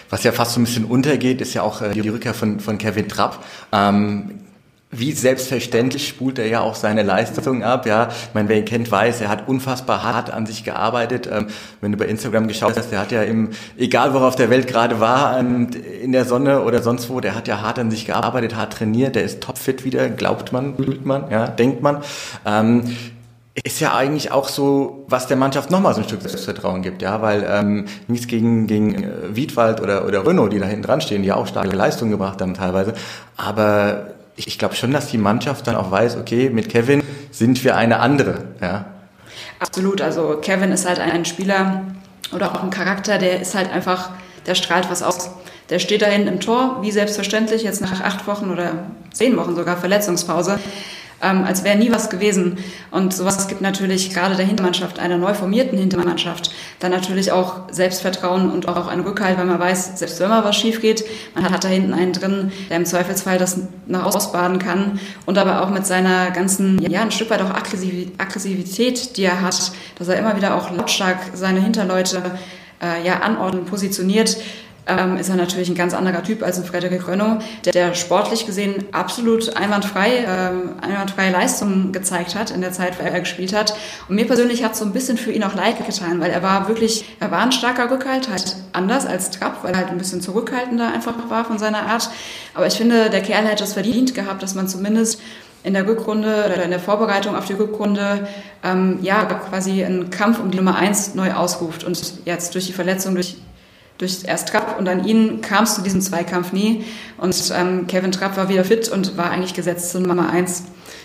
Was 0.10 0.24
ja 0.24 0.32
fast 0.32 0.54
so 0.54 0.60
ein 0.60 0.66
bisschen 0.66 0.86
untergeht, 0.86 1.42
ist 1.42 1.54
ja 1.54 1.64
auch 1.64 1.82
äh, 1.82 1.94
die 1.94 2.10
Rückkehr 2.10 2.34
von, 2.34 2.60
von 2.60 2.78
Kevin 2.78 3.08
Trapp. 3.08 3.44
Ähm, 3.72 4.42
wie 4.92 5.14
selbstverständlich 5.14 6.08
spult 6.08 6.38
er 6.38 6.48
ja 6.48 6.60
auch 6.62 6.76
seine 6.76 7.04
Leistung 7.04 7.64
ab. 7.64 7.86
Ja, 7.86 8.10
ich 8.10 8.34
meine, 8.34 8.50
wer 8.50 8.58
ihn 8.58 8.66
kennt, 8.66 8.92
weiß, 8.92 9.22
er 9.22 9.30
hat 9.30 9.48
unfassbar 9.48 10.04
hart 10.04 10.32
an 10.32 10.46
sich 10.46 10.64
gearbeitet. 10.64 11.30
Ähm, 11.32 11.48
wenn 11.80 11.94
du 11.94 11.98
bei 11.98 12.06
Instagram 12.06 12.48
geschaut 12.48 12.78
hast, 12.78 12.92
der 12.92 13.00
hat 13.00 13.12
ja 13.12 13.24
im, 13.24 13.52
egal 13.78 14.14
worauf 14.14 14.36
der 14.36 14.50
Welt 14.50 14.68
gerade 14.68 15.00
war, 15.00 15.40
in 15.40 16.12
der 16.12 16.26
Sonne 16.26 16.62
oder 16.62 16.82
sonst 16.82 17.10
wo, 17.10 17.22
der 17.22 17.36
hat 17.36 17.48
ja 17.48 17.62
hart 17.62 17.80
an 17.80 17.90
sich 17.90 18.06
gearbeitet, 18.06 18.56
hart 18.56 18.74
trainiert, 18.74 19.16
der 19.16 19.24
ist 19.24 19.42
topfit 19.42 19.86
wieder, 19.86 20.10
glaubt 20.10 20.52
man, 20.52 20.76
fühlt 20.76 21.06
man, 21.06 21.32
ja, 21.32 21.48
denkt 21.48 21.82
man. 21.82 22.04
Ähm, 22.46 22.96
ist 23.64 23.82
ja 23.82 23.94
eigentlich 23.94 24.32
auch 24.32 24.48
so, 24.48 25.06
was 25.08 25.28
der 25.28 25.36
Mannschaft 25.36 25.72
nochmal 25.72 25.94
so 25.94 26.02
ein 26.02 26.08
Stück 26.08 26.22
Selbstvertrauen 26.22 26.82
gibt, 26.82 27.02
ja, 27.02 27.22
weil 27.22 27.46
ähm, 27.48 27.86
nichts 28.08 28.28
gegen, 28.28 28.66
gegen 28.68 29.04
äh, 29.04 29.10
Wiedwald 29.36 29.82
oder, 29.82 30.06
oder 30.06 30.26
Renault, 30.26 30.54
die 30.54 30.60
da 30.60 30.66
hinten 30.66 30.84
dran 30.84 31.02
stehen, 31.02 31.22
die 31.22 31.32
auch 31.32 31.48
starke 31.48 31.76
Leistungen 31.76 32.12
gebracht 32.12 32.42
haben 32.42 32.54
teilweise, 32.54 32.94
aber 33.36 34.14
ich, 34.42 34.48
ich 34.48 34.58
glaube 34.58 34.76
schon, 34.76 34.92
dass 34.92 35.08
die 35.08 35.18
Mannschaft 35.18 35.68
dann 35.68 35.76
auch 35.76 35.92
weiß, 35.92 36.18
okay, 36.18 36.50
mit 36.50 36.70
Kevin 36.70 37.04
sind 37.32 37.64
wir 37.64 37.76
eine 37.76 38.00
andere. 38.00 38.46
Ja. 38.60 38.86
Absolut. 39.60 40.02
Also 40.02 40.40
Kevin 40.42 40.72
ist 40.72 40.88
halt 40.88 41.00
ein 41.00 41.26
Spieler 41.26 41.84
oder 42.34 42.52
auch 42.52 42.64
ein 42.64 42.72
Charakter, 42.72 43.18
der 43.18 43.40
ist 43.40 43.56
halt 43.56 43.72
einfach, 43.72 44.10
der 44.48 44.56
strahlt 44.56 44.90
was 44.90 45.04
aus. 45.04 45.30
Der 45.70 45.80
steht 45.80 46.02
da 46.02 46.08
hinten 46.08 46.28
im 46.28 46.40
Tor, 46.40 46.80
wie 46.82 46.92
selbstverständlich, 46.92 47.64
jetzt 47.64 47.82
nach 47.82 48.02
acht 48.02 48.28
Wochen 48.28 48.50
oder 48.50 48.74
zehn 49.14 49.38
Wochen 49.38 49.56
sogar 49.56 49.78
Verletzungspause 49.78 50.60
ähm, 51.22 51.44
als 51.44 51.64
wäre 51.64 51.78
nie 51.78 51.92
was 51.92 52.10
gewesen. 52.10 52.58
Und 52.90 53.14
sowas 53.14 53.48
gibt 53.48 53.62
natürlich 53.62 54.14
gerade 54.14 54.36
der 54.36 54.46
Hintermannschaft, 54.46 55.00
einer 55.00 55.18
neu 55.18 55.34
formierten 55.34 55.78
Hintermannschaft, 55.78 56.52
dann 56.80 56.92
natürlich 56.92 57.32
auch 57.32 57.72
Selbstvertrauen 57.72 58.52
und 58.52 58.68
auch 58.68 58.88
einen 58.88 59.04
Rückhalt, 59.04 59.38
weil 59.38 59.46
man 59.46 59.60
weiß, 59.60 60.00
selbst 60.00 60.20
wenn 60.20 60.30
mal 60.30 60.44
was 60.44 60.56
schief 60.56 60.82
geht, 60.82 61.04
man 61.36 61.50
hat 61.50 61.64
da 61.64 61.68
hinten 61.68 61.94
einen 61.94 62.14
drin, 62.14 62.52
der 62.70 62.78
im 62.78 62.86
Zweifelsfall 62.86 63.38
das 63.38 63.60
nach 63.88 64.06
ausbaden 64.06 64.60
kann 64.60 65.00
und 65.26 65.38
aber 65.38 65.62
auch 65.62 65.70
mit 65.70 65.86
seiner 65.86 66.32
ganzen, 66.32 66.82
ja, 66.90 67.02
ein 67.02 67.12
Stück 67.12 67.30
weit 67.30 67.42
auch 67.42 67.52
Aggressivität, 67.52 69.18
die 69.18 69.24
er 69.24 69.42
hat, 69.42 69.72
dass 69.98 70.08
er 70.08 70.18
immer 70.18 70.36
wieder 70.36 70.56
auch 70.56 70.72
lautstark 70.76 71.18
seine 71.34 71.62
Hinterleute 71.62 72.22
äh, 72.82 73.06
ja, 73.06 73.20
anordnen, 73.20 73.66
positioniert, 73.66 74.38
ähm, 74.88 75.18
ist 75.18 75.30
er 75.30 75.36
natürlich 75.36 75.70
ein 75.70 75.76
ganz 75.76 75.94
anderer 75.94 76.24
Typ 76.24 76.44
als 76.44 76.58
ein 76.58 76.66
Frederik 76.66 77.08
Renault, 77.08 77.44
der, 77.66 77.74
der 77.74 77.94
sportlich 77.94 78.46
gesehen 78.46 78.86
absolut 78.92 79.56
einwandfrei, 79.56 80.26
ähm, 80.28 80.72
einwandfreie 80.82 81.32
Leistungen 81.32 81.92
gezeigt 81.92 82.36
hat 82.36 82.52
in 82.52 82.62
der 82.62 82.72
Zeit, 82.72 83.00
wo 83.00 83.04
er 83.04 83.20
gespielt 83.20 83.54
hat. 83.54 83.74
Und 84.10 84.16
mir 84.16 84.26
persönlich 84.26 84.64
hat 84.64 84.74
es 84.74 84.80
so 84.80 84.86
ein 84.86 84.94
bisschen 84.94 85.18
für 85.18 85.32
ihn 85.32 85.44
auch 85.44 85.56
leid 85.56 85.86
getan, 85.86 86.20
weil 86.20 86.32
er 86.32 86.42
war 86.42 86.68
wirklich, 86.68 87.06
er 87.20 87.32
war 87.32 87.42
ein 87.42 87.52
starker 87.52 87.92
Rückhalt, 87.92 88.30
halt 88.30 88.56
anders 88.74 89.06
als 89.06 89.30
Trapp, 89.32 89.64
weil 89.64 89.74
er 89.74 89.80
halt 89.80 89.90
ein 89.90 89.98
bisschen 89.98 90.22
zurückhaltender 90.22 90.92
einfach 90.92 91.14
war 91.30 91.46
von 91.46 91.60
seiner 91.60 91.88
Art. 91.88 92.10
Aber 92.54 92.68
ich 92.68 92.74
finde, 92.74 93.10
der 93.10 93.22
Kerl 93.22 93.46
hätte 93.46 93.64
es 93.64 93.74
verdient 93.74 94.16
gehabt, 94.16 94.42
dass 94.42 94.56
man 94.56 94.68
zumindest 94.68 95.22
in 95.64 95.74
der 95.74 95.88
Rückrunde 95.88 96.46
oder 96.46 96.64
in 96.64 96.72
der 96.72 96.80
Vorbereitung 96.80 97.36
auf 97.36 97.46
die 97.46 97.54
Rückrunde 97.54 98.28
ähm, 98.64 98.98
ja 99.02 99.24
quasi 99.26 99.84
einen 99.84 100.10
Kampf 100.10 100.40
um 100.40 100.50
die 100.50 100.58
Nummer 100.58 100.76
eins 100.76 101.14
neu 101.14 101.34
ausruft 101.34 101.84
und 101.84 102.14
jetzt 102.26 102.56
durch 102.56 102.66
die 102.66 102.74
Verletzung, 102.74 103.14
durch 103.14 103.38
durch 104.02 104.24
erst 104.26 104.50
Trapp 104.50 104.80
und 104.80 104.90
an 104.90 105.06
ihn 105.06 105.42
kam 105.42 105.64
es 105.64 105.76
zu 105.76 105.82
diesem 105.82 106.02
Zweikampf 106.02 106.52
nie. 106.52 106.84
Und 107.18 107.54
ähm, 107.56 107.86
Kevin 107.88 108.12
Trapp 108.12 108.36
war 108.36 108.50
wieder 108.50 108.66
fit 108.66 108.90
und 108.90 109.16
war 109.16 109.30
eigentlich 109.30 109.54
gesetzt 109.54 109.92
zur 109.92 110.02
Nummer 110.02 110.30
eins. 110.30 110.64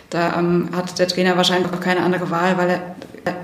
Da 0.09 0.39
ähm, 0.39 0.71
hat 0.75 0.99
der 0.99 1.07
Trainer 1.07 1.37
wahrscheinlich 1.37 1.71
auch 1.71 1.81
keine 1.81 2.01
andere 2.01 2.31
Wahl, 2.31 2.57
weil 2.57 2.71
er, 2.71 2.77
äh, 3.31 3.35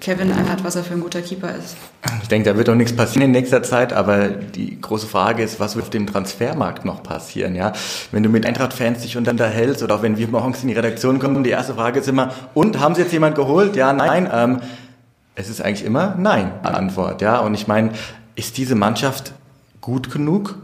Kevin 0.00 0.34
hat, 0.34 0.64
was 0.64 0.76
er 0.76 0.82
für 0.82 0.94
ein 0.94 1.00
guter 1.00 1.20
Keeper 1.20 1.54
ist. 1.54 1.76
Ich 2.22 2.28
denke, 2.28 2.50
da 2.50 2.56
wird 2.56 2.68
auch 2.70 2.74
nichts 2.74 2.96
passieren 2.96 3.26
in 3.26 3.30
nächster 3.32 3.62
Zeit, 3.62 3.92
aber 3.92 4.28
die 4.28 4.80
große 4.80 5.06
Frage 5.06 5.42
ist, 5.42 5.60
was 5.60 5.76
wird 5.76 5.84
auf 5.84 5.90
dem 5.90 6.06
Transfermarkt 6.06 6.84
noch 6.84 7.02
passieren, 7.02 7.54
ja? 7.54 7.72
Wenn 8.10 8.22
du 8.22 8.28
mit 8.28 8.46
Eintracht-Fans 8.46 9.02
dich 9.02 9.16
unterhältst 9.16 9.82
oder 9.82 9.96
auch 9.96 10.02
wenn 10.02 10.16
wir 10.16 10.26
morgens 10.26 10.62
in 10.62 10.68
die 10.68 10.74
Redaktion 10.74 11.18
kommen, 11.18 11.44
die 11.44 11.50
erste 11.50 11.74
Frage 11.74 12.00
ist 12.00 12.08
immer, 12.08 12.32
und, 12.54 12.80
haben 12.80 12.94
sie 12.94 13.02
jetzt 13.02 13.12
jemand 13.12 13.36
geholt? 13.36 13.76
Ja, 13.76 13.92
nein, 13.92 14.28
ähm, 14.32 14.60
es 15.34 15.48
ist 15.48 15.62
eigentlich 15.62 15.84
immer 15.84 16.14
Nein, 16.18 16.50
Antwort, 16.62 17.22
ja? 17.22 17.38
Und 17.38 17.54
ich 17.54 17.66
meine, 17.66 17.90
ist 18.34 18.56
diese 18.56 18.74
Mannschaft 18.74 19.32
gut 19.80 20.10
genug? 20.10 20.56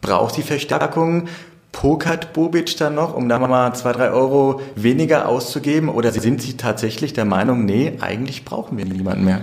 Braucht 0.00 0.34
sie 0.34 0.42
Verstärkung? 0.42 1.28
Pokert 1.72 2.32
Bobic 2.32 2.76
dann 2.76 2.94
noch, 2.94 3.16
um 3.16 3.28
da 3.28 3.38
mal 3.40 3.74
zwei, 3.74 3.92
drei 3.92 4.10
Euro 4.10 4.60
weniger 4.76 5.28
auszugeben? 5.28 5.88
Oder 5.88 6.12
sind 6.12 6.40
Sie 6.40 6.56
tatsächlich 6.56 7.14
der 7.14 7.24
Meinung, 7.24 7.64
nee, 7.64 7.94
eigentlich 8.00 8.44
brauchen 8.44 8.78
wir 8.78 8.84
niemanden 8.84 9.24
mehr? 9.24 9.40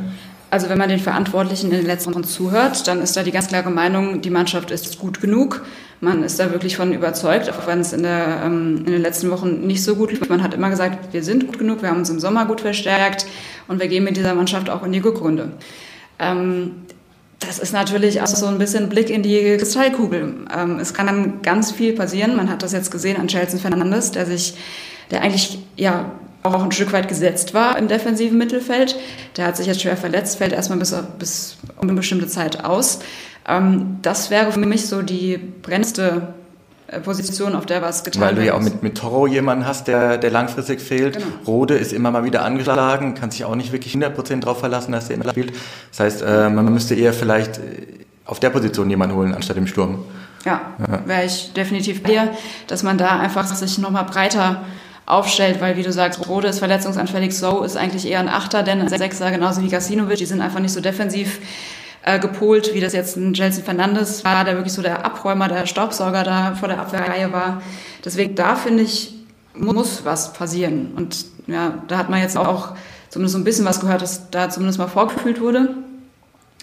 Also 0.49 0.69
wenn 0.69 0.77
man 0.77 0.89
den 0.89 0.99
Verantwortlichen 0.99 1.71
in 1.71 1.77
den 1.77 1.85
letzten 1.85 2.13
Wochen 2.13 2.23
zuhört, 2.23 2.87
dann 2.87 3.01
ist 3.01 3.15
da 3.15 3.23
die 3.23 3.31
ganz 3.31 3.47
klare 3.47 3.69
Meinung, 3.69 4.21
die 4.21 4.29
Mannschaft 4.29 4.71
ist 4.71 4.99
gut 4.99 5.21
genug. 5.21 5.63
Man 5.99 6.23
ist 6.23 6.39
da 6.39 6.51
wirklich 6.51 6.77
von 6.77 6.93
überzeugt, 6.93 7.49
auch 7.49 7.67
wenn 7.67 7.79
es 7.79 7.93
in, 7.93 8.03
der, 8.03 8.41
ähm, 8.45 8.77
in 8.79 8.91
den 8.91 9.01
letzten 9.01 9.29
Wochen 9.29 9.67
nicht 9.67 9.83
so 9.83 9.95
gut 9.95 10.11
lief. 10.11 10.27
Man 10.29 10.43
hat 10.43 10.53
immer 10.53 10.69
gesagt, 10.69 11.13
wir 11.13 11.23
sind 11.23 11.47
gut 11.47 11.59
genug, 11.59 11.81
wir 11.81 11.89
haben 11.89 11.99
uns 11.99 12.09
im 12.09 12.19
Sommer 12.19 12.45
gut 12.45 12.61
verstärkt 12.61 13.25
und 13.67 13.79
wir 13.79 13.87
gehen 13.87 14.03
mit 14.03 14.17
dieser 14.17 14.35
Mannschaft 14.35 14.69
auch 14.69 14.83
in 14.83 14.91
die 14.91 14.99
Rückrunde. 14.99 15.53
Ähm, 16.19 16.71
das 17.41 17.59
ist 17.59 17.73
natürlich 17.73 18.21
auch 18.21 18.27
so 18.27 18.45
ein 18.45 18.57
bisschen 18.57 18.87
Blick 18.87 19.09
in 19.09 19.23
die 19.23 19.57
Kristallkugel. 19.57 20.45
Ähm, 20.55 20.79
es 20.79 20.93
kann 20.93 21.07
dann 21.07 21.41
ganz 21.41 21.71
viel 21.71 21.93
passieren. 21.93 22.35
Man 22.35 22.49
hat 22.49 22.63
das 22.63 22.71
jetzt 22.71 22.91
gesehen 22.91 23.17
an 23.17 23.27
Chelsea 23.27 23.59
Fernandes, 23.59 24.11
der 24.11 24.25
sich, 24.25 24.53
der 25.09 25.21
eigentlich 25.21 25.59
ja 25.75 26.11
auch 26.43 26.63
ein 26.63 26.71
Stück 26.71 26.93
weit 26.93 27.07
gesetzt 27.07 27.53
war 27.53 27.77
im 27.77 27.87
defensiven 27.87 28.37
Mittelfeld. 28.37 28.95
Der 29.37 29.47
hat 29.47 29.57
sich 29.57 29.67
jetzt 29.67 29.81
schwer 29.81 29.97
verletzt, 29.97 30.37
fällt 30.37 30.53
erstmal 30.53 30.79
bis, 30.79 30.95
bis 31.19 31.57
um 31.77 31.89
eine 31.89 31.97
bestimmte 31.97 32.27
Zeit 32.27 32.63
aus. 32.63 32.99
Ähm, 33.47 33.97
das 34.01 34.29
wäre 34.29 34.51
für 34.51 34.59
mich 34.59 34.85
so 34.87 35.01
die 35.01 35.37
brennendste 35.37 36.33
Position, 36.99 37.55
auf 37.55 37.65
der 37.65 37.81
was 37.81 38.03
getan 38.03 38.21
wird. 38.21 38.31
Weil 38.31 38.35
du 38.35 38.45
ja 38.45 38.53
auch 38.53 38.61
mit, 38.61 38.83
mit 38.83 38.97
Toro 38.97 39.27
jemanden 39.27 39.65
hast, 39.65 39.87
der, 39.87 40.17
der 40.17 40.29
langfristig 40.29 40.81
fehlt. 40.81 41.15
Genau. 41.15 41.27
Rode 41.47 41.75
ist 41.75 41.93
immer 41.93 42.11
mal 42.11 42.25
wieder 42.25 42.43
angeschlagen, 42.43 43.13
kann 43.13 43.31
sich 43.31 43.45
auch 43.45 43.55
nicht 43.55 43.71
wirklich 43.71 43.93
100% 43.95 44.41
drauf 44.41 44.59
verlassen, 44.59 44.91
dass 44.91 45.09
er 45.09 45.15
immer 45.15 45.29
spielt. 45.29 45.53
Das 45.89 45.99
heißt, 45.99 46.21
äh, 46.21 46.49
man 46.49 46.71
müsste 46.73 46.95
eher 46.95 47.13
vielleicht 47.13 47.57
äh, 47.57 47.61
auf 48.25 48.39
der 48.39 48.49
Position 48.49 48.89
jemanden 48.89 49.15
holen, 49.15 49.33
anstatt 49.33 49.57
im 49.57 49.67
Sturm. 49.67 50.03
Ja, 50.45 50.61
ja. 50.79 51.01
wäre 51.05 51.25
ich 51.25 51.53
definitiv 51.53 52.01
bei 52.01 52.09
dir, 52.09 52.31
dass 52.67 52.83
man 52.83 52.97
da 52.97 53.19
einfach 53.19 53.45
sich 53.45 53.77
nochmal 53.77 54.05
breiter 54.05 54.63
aufstellt, 55.05 55.61
weil 55.61 55.77
wie 55.77 55.83
du 55.83 55.91
sagst, 55.91 56.27
Rode 56.27 56.47
ist 56.47 56.59
verletzungsanfällig, 56.59 57.37
So 57.37 57.63
ist 57.63 57.77
eigentlich 57.77 58.07
eher 58.07 58.19
ein 58.19 58.29
Achter, 58.29 58.63
denn 58.63 58.81
ein 58.81 58.89
Sechser, 58.89 59.29
genauso 59.31 59.61
wie 59.61 59.67
Gasinovic, 59.67 60.17
die 60.17 60.25
sind 60.25 60.41
einfach 60.41 60.59
nicht 60.59 60.73
so 60.73 60.81
defensiv 60.81 61.39
äh, 62.03 62.19
gepolt, 62.19 62.73
wie 62.73 62.79
das 62.79 62.93
jetzt 62.93 63.15
ein 63.15 63.33
Jelson 63.33 63.63
Fernandes 63.63 64.23
war, 64.25 64.43
der 64.43 64.55
wirklich 64.55 64.73
so 64.73 64.81
der 64.81 65.05
Abräumer, 65.05 65.47
der 65.47 65.65
Staubsauger 65.65 66.23
da 66.23 66.55
vor 66.55 66.67
der 66.67 66.79
Abwehrreihe 66.79 67.31
war. 67.31 67.61
Deswegen 68.03 68.35
da 68.35 68.55
finde 68.55 68.83
ich, 68.83 69.13
muss 69.53 70.05
was 70.05 70.33
passieren. 70.33 70.91
Und 70.95 71.25
ja, 71.47 71.75
da 71.87 71.97
hat 71.97 72.09
man 72.09 72.21
jetzt 72.21 72.37
auch 72.37 72.69
zumindest 73.09 73.33
so 73.33 73.39
ein 73.39 73.43
bisschen 73.43 73.65
was 73.65 73.79
gehört, 73.79 74.01
dass 74.01 74.29
da 74.31 74.49
zumindest 74.49 74.79
mal 74.79 74.87
vorgefühlt 74.87 75.41
wurde, 75.41 75.75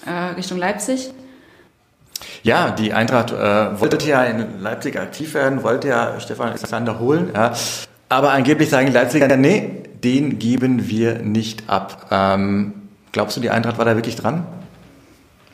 äh, 0.07 0.35
Richtung 0.35 0.59
Leipzig. 0.59 1.11
Ja, 2.43 2.71
die 2.71 2.93
Eintracht 2.93 3.31
äh, 3.31 3.81
wollte 3.81 4.05
ja 4.09 4.25
in 4.25 4.61
Leipzig 4.61 4.99
aktiv 4.99 5.35
werden, 5.35 5.63
wollte 5.63 5.89
ja 5.89 6.19
Stefan 6.19 6.49
Alexander 6.49 6.99
holen. 6.99 7.31
Ja. 7.35 7.53
Aber 8.09 8.33
angeblich 8.33 8.71
sagen 8.71 8.87
die 8.87 8.93
Leipziger, 8.93 9.37
nee, 9.37 9.83
den 10.03 10.39
geben 10.39 10.89
wir 10.89 11.19
nicht 11.19 11.69
ab. 11.69 12.07
Ähm, 12.11 12.73
glaubst 13.13 13.37
du, 13.37 13.41
die 13.41 13.51
Eintracht 13.51 13.79
war 13.79 13.85
da 13.85 13.95
wirklich 13.95 14.17
dran? 14.17 14.47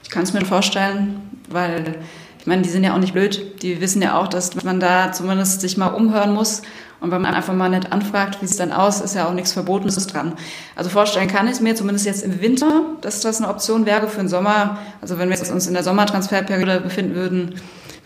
Ich 0.04 0.10
kann 0.10 0.22
es 0.22 0.32
mir 0.32 0.44
vorstellen, 0.44 1.20
weil 1.48 1.96
ich 2.38 2.46
meine, 2.46 2.60
die 2.60 2.68
sind 2.68 2.84
ja 2.84 2.94
auch 2.94 2.98
nicht 2.98 3.14
blöd. 3.14 3.62
Die 3.62 3.80
wissen 3.80 4.02
ja 4.02 4.18
auch, 4.18 4.28
dass 4.28 4.62
man 4.64 4.78
da 4.78 5.12
zumindest 5.12 5.62
sich 5.62 5.78
mal 5.78 5.88
umhören 5.88 6.34
muss. 6.34 6.60
Und 7.00 7.10
wenn 7.10 7.22
man 7.22 7.34
einfach 7.34 7.54
mal 7.54 7.70
nicht 7.70 7.90
anfragt, 7.90 8.42
wie 8.42 8.44
es 8.44 8.56
dann 8.56 8.70
aus, 8.70 9.00
ist 9.00 9.14
ja 9.14 9.26
auch 9.26 9.32
nichts 9.32 9.52
Verbotenes 9.52 10.06
dran. 10.06 10.34
Also 10.76 10.90
vorstellen 10.90 11.28
kann 11.28 11.46
ich 11.46 11.54
es 11.54 11.60
mir, 11.60 11.74
zumindest 11.74 12.04
jetzt 12.04 12.22
im 12.22 12.42
Winter, 12.42 12.82
dass 13.00 13.20
das 13.20 13.38
eine 13.38 13.48
Option 13.48 13.86
wäre 13.86 14.08
für 14.08 14.18
den 14.18 14.28
Sommer. 14.28 14.78
Also 15.00 15.18
wenn 15.18 15.30
wir 15.30 15.38
uns 15.52 15.66
in 15.66 15.72
der 15.72 15.82
Sommertransferperiode 15.82 16.80
befinden 16.80 17.14
würden, 17.14 17.54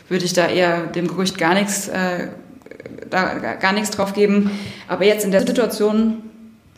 würde 0.09 0.25
ich 0.25 0.35
da 0.35 0.47
eher 0.47 0.87
dem 0.87 1.09
Gerücht 1.09 1.37
gar 1.37 1.55
nichts, 1.55 1.89
äh, 1.89 2.29
da 3.11 3.35
gar 3.35 3.73
nichts 3.73 3.91
drauf 3.91 4.15
geben. 4.15 4.53
Aber 4.87 5.05
jetzt 5.05 5.25
in 5.25 5.33
der 5.33 5.45
Situation, 5.45 6.23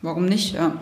warum 0.01 0.25
nicht? 0.25 0.55
Ja. 0.55 0.73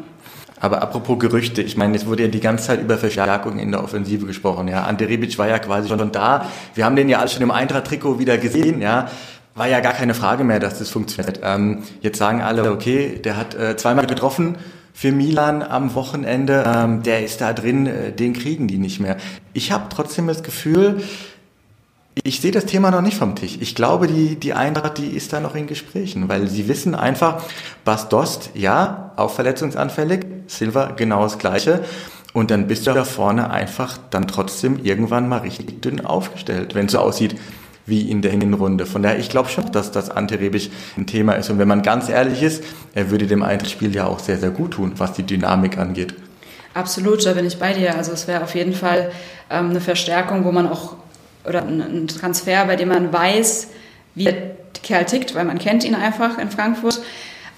Aber 0.60 0.82
apropos 0.82 1.18
Gerüchte, 1.18 1.62
ich 1.62 1.76
meine, 1.76 1.96
es 1.96 2.06
wurde 2.06 2.24
ja 2.24 2.28
die 2.28 2.40
ganze 2.40 2.68
Zeit 2.68 2.80
über 2.80 2.98
Verstärkung 2.98 3.58
in 3.58 3.70
der 3.72 3.82
Offensive 3.82 4.26
gesprochen. 4.26 4.68
Ja, 4.68 4.84
Ante 4.84 5.08
Rebic 5.08 5.38
war 5.38 5.48
ja 5.48 5.58
quasi 5.58 5.88
schon 5.88 6.12
da. 6.12 6.46
Wir 6.74 6.84
haben 6.84 6.96
den 6.96 7.08
ja 7.08 7.18
alle 7.18 7.28
schon 7.28 7.42
im 7.42 7.50
Eintracht-Trikot 7.50 8.18
wieder 8.18 8.38
gesehen. 8.38 8.80
Ja, 8.80 9.08
war 9.54 9.68
ja 9.68 9.80
gar 9.80 9.92
keine 9.92 10.14
Frage 10.14 10.44
mehr, 10.44 10.60
dass 10.60 10.78
das 10.78 10.90
funktioniert. 10.90 11.40
Ähm, 11.42 11.82
jetzt 12.00 12.18
sagen 12.18 12.42
alle, 12.42 12.70
okay, 12.70 13.20
der 13.22 13.36
hat 13.36 13.54
äh, 13.54 13.76
zweimal 13.76 14.06
getroffen 14.06 14.56
für 14.92 15.12
Milan 15.12 15.62
am 15.62 15.94
Wochenende. 15.94 16.64
Ähm, 16.66 17.02
der 17.02 17.24
ist 17.24 17.40
da 17.40 17.52
drin, 17.52 17.86
äh, 17.86 18.12
den 18.12 18.32
kriegen 18.32 18.68
die 18.68 18.78
nicht 18.78 19.00
mehr. 19.00 19.16
Ich 19.52 19.72
habe 19.72 19.84
trotzdem 19.90 20.26
das 20.26 20.42
Gefühl, 20.42 21.02
ich 22.24 22.40
sehe 22.40 22.50
das 22.50 22.66
Thema 22.66 22.90
noch 22.90 23.00
nicht 23.00 23.16
vom 23.16 23.34
Tisch. 23.34 23.58
Ich 23.60 23.74
glaube, 23.74 24.06
die, 24.06 24.36
die 24.36 24.52
Eintracht, 24.52 24.98
die 24.98 25.08
ist 25.08 25.32
da 25.32 25.40
noch 25.40 25.54
in 25.54 25.66
Gesprächen, 25.66 26.28
weil 26.28 26.48
sie 26.48 26.68
wissen 26.68 26.94
einfach, 26.94 27.42
Bas 27.84 28.08
Dost, 28.08 28.50
ja, 28.54 29.12
auch 29.16 29.30
verletzungsanfällig, 29.30 30.26
Silva 30.48 30.92
genau 30.96 31.22
das 31.22 31.38
Gleiche. 31.38 31.84
Und 32.32 32.50
dann 32.50 32.66
bist 32.66 32.86
du 32.86 32.92
da 32.92 33.04
vorne 33.04 33.50
einfach 33.50 33.98
dann 34.10 34.26
trotzdem 34.26 34.84
irgendwann 34.84 35.28
mal 35.28 35.38
richtig 35.38 35.80
dünn 35.80 36.04
aufgestellt, 36.04 36.74
wenn 36.74 36.86
es 36.86 36.92
so 36.92 36.98
aussieht 36.98 37.36
wie 37.86 38.10
in 38.10 38.20
der 38.20 38.30
Hinrunde. 38.32 38.84
Von 38.84 39.02
daher, 39.02 39.18
ich 39.18 39.30
glaube 39.30 39.48
schon, 39.48 39.72
dass 39.72 39.90
das 39.90 40.10
Ante 40.10 40.38
Rebic 40.38 40.70
ein 40.96 41.06
Thema 41.06 41.32
ist. 41.32 41.48
Und 41.48 41.58
wenn 41.58 41.68
man 41.68 41.82
ganz 41.82 42.08
ehrlich 42.08 42.42
ist, 42.42 42.62
er 42.94 43.10
würde 43.10 43.26
dem 43.26 43.42
Eintracht-Spiel 43.42 43.94
ja 43.94 44.06
auch 44.06 44.18
sehr, 44.18 44.36
sehr 44.36 44.50
gut 44.50 44.72
tun, 44.72 44.92
was 44.98 45.14
die 45.14 45.22
Dynamik 45.22 45.78
angeht. 45.78 46.14
Absolut, 46.74 47.24
da 47.24 47.32
bin 47.32 47.46
ich 47.46 47.58
bei 47.58 47.72
dir. 47.72 47.96
Also 47.96 48.12
es 48.12 48.28
wäre 48.28 48.44
auf 48.44 48.54
jeden 48.54 48.74
Fall 48.74 49.10
ähm, 49.50 49.70
eine 49.70 49.80
Verstärkung, 49.80 50.44
wo 50.44 50.52
man 50.52 50.68
auch 50.68 50.96
oder 51.46 51.62
ein 51.62 52.06
Transfer, 52.08 52.66
bei 52.66 52.76
dem 52.76 52.88
man 52.88 53.12
weiß, 53.12 53.68
wie 54.14 54.24
der 54.24 54.34
Kerl 54.82 55.06
tickt, 55.06 55.34
weil 55.34 55.44
man 55.44 55.58
kennt 55.58 55.82
ihn 55.84 55.94
einfach 55.94 56.38
in 56.38 56.50
Frankfurt. 56.50 57.00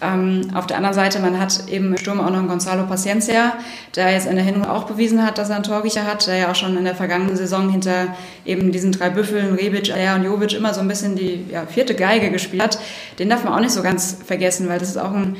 Ähm, 0.02 0.50
auf 0.54 0.66
der 0.66 0.78
anderen 0.78 0.94
Seite, 0.94 1.18
man 1.18 1.38
hat 1.38 1.68
eben 1.68 1.88
im 1.88 1.98
Sturm 1.98 2.20
auch 2.20 2.30
noch 2.30 2.38
einen 2.38 2.48
Gonzalo 2.48 2.86
Paciencia, 2.86 3.52
der 3.96 4.12
jetzt 4.12 4.26
in 4.26 4.36
der 4.36 4.44
Hinrunde 4.44 4.70
auch 4.70 4.84
bewiesen 4.84 5.24
hat, 5.24 5.36
dass 5.36 5.50
er 5.50 5.56
einen 5.56 5.64
Torriecher 5.64 6.06
hat, 6.06 6.26
der 6.26 6.36
ja 6.36 6.50
auch 6.50 6.54
schon 6.54 6.76
in 6.76 6.84
der 6.84 6.94
vergangenen 6.94 7.36
Saison 7.36 7.68
hinter 7.68 8.14
eben 8.46 8.72
diesen 8.72 8.92
drei 8.92 9.10
Büffeln, 9.10 9.54
Rebic, 9.54 9.92
Aya 9.92 10.16
und 10.16 10.24
Jovic 10.24 10.54
immer 10.54 10.72
so 10.72 10.80
ein 10.80 10.88
bisschen 10.88 11.16
die 11.16 11.44
ja, 11.50 11.66
vierte 11.66 11.94
Geige 11.94 12.30
gespielt 12.30 12.62
hat. 12.62 12.78
Den 13.18 13.28
darf 13.28 13.44
man 13.44 13.52
auch 13.52 13.60
nicht 13.60 13.72
so 13.72 13.82
ganz 13.82 14.16
vergessen, 14.24 14.68
weil 14.68 14.78
das 14.78 14.88
ist 14.88 14.96
auch 14.96 15.12
ein, 15.12 15.36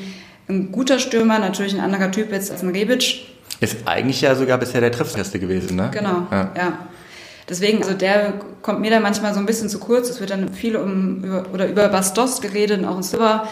ein 0.47 0.71
guter 0.71 0.99
Stürmer, 0.99 1.39
natürlich 1.39 1.73
ein 1.73 1.81
anderer 1.81 2.11
Typ 2.11 2.31
jetzt 2.31 2.51
als 2.51 2.61
ein 2.61 2.69
Rebic. 2.69 3.25
Ist 3.61 3.77
eigentlich 3.85 4.21
ja 4.21 4.35
sogar 4.35 4.59
bisher 4.59 4.81
der 4.81 4.91
Treffsicherste 4.91 5.39
gewesen, 5.39 5.75
ne? 5.75 5.89
Genau, 5.91 6.27
ja. 6.31 6.51
ja. 6.55 6.77
Deswegen, 7.49 7.79
also 7.79 7.93
der 7.93 8.33
kommt 8.61 8.79
mir 8.79 8.91
da 8.91 8.99
manchmal 8.99 9.33
so 9.33 9.39
ein 9.39 9.45
bisschen 9.45 9.69
zu 9.69 9.79
kurz. 9.79 10.09
Es 10.09 10.19
wird 10.19 10.29
dann 10.29 10.53
viel 10.53 10.75
um 10.75 11.23
über, 11.23 11.45
oder 11.53 11.67
über 11.67 11.89
Bastos 11.89 12.41
geredet 12.41 12.79
und 12.79 12.85
auch 12.85 12.97
ein 12.97 13.03
Silber, 13.03 13.47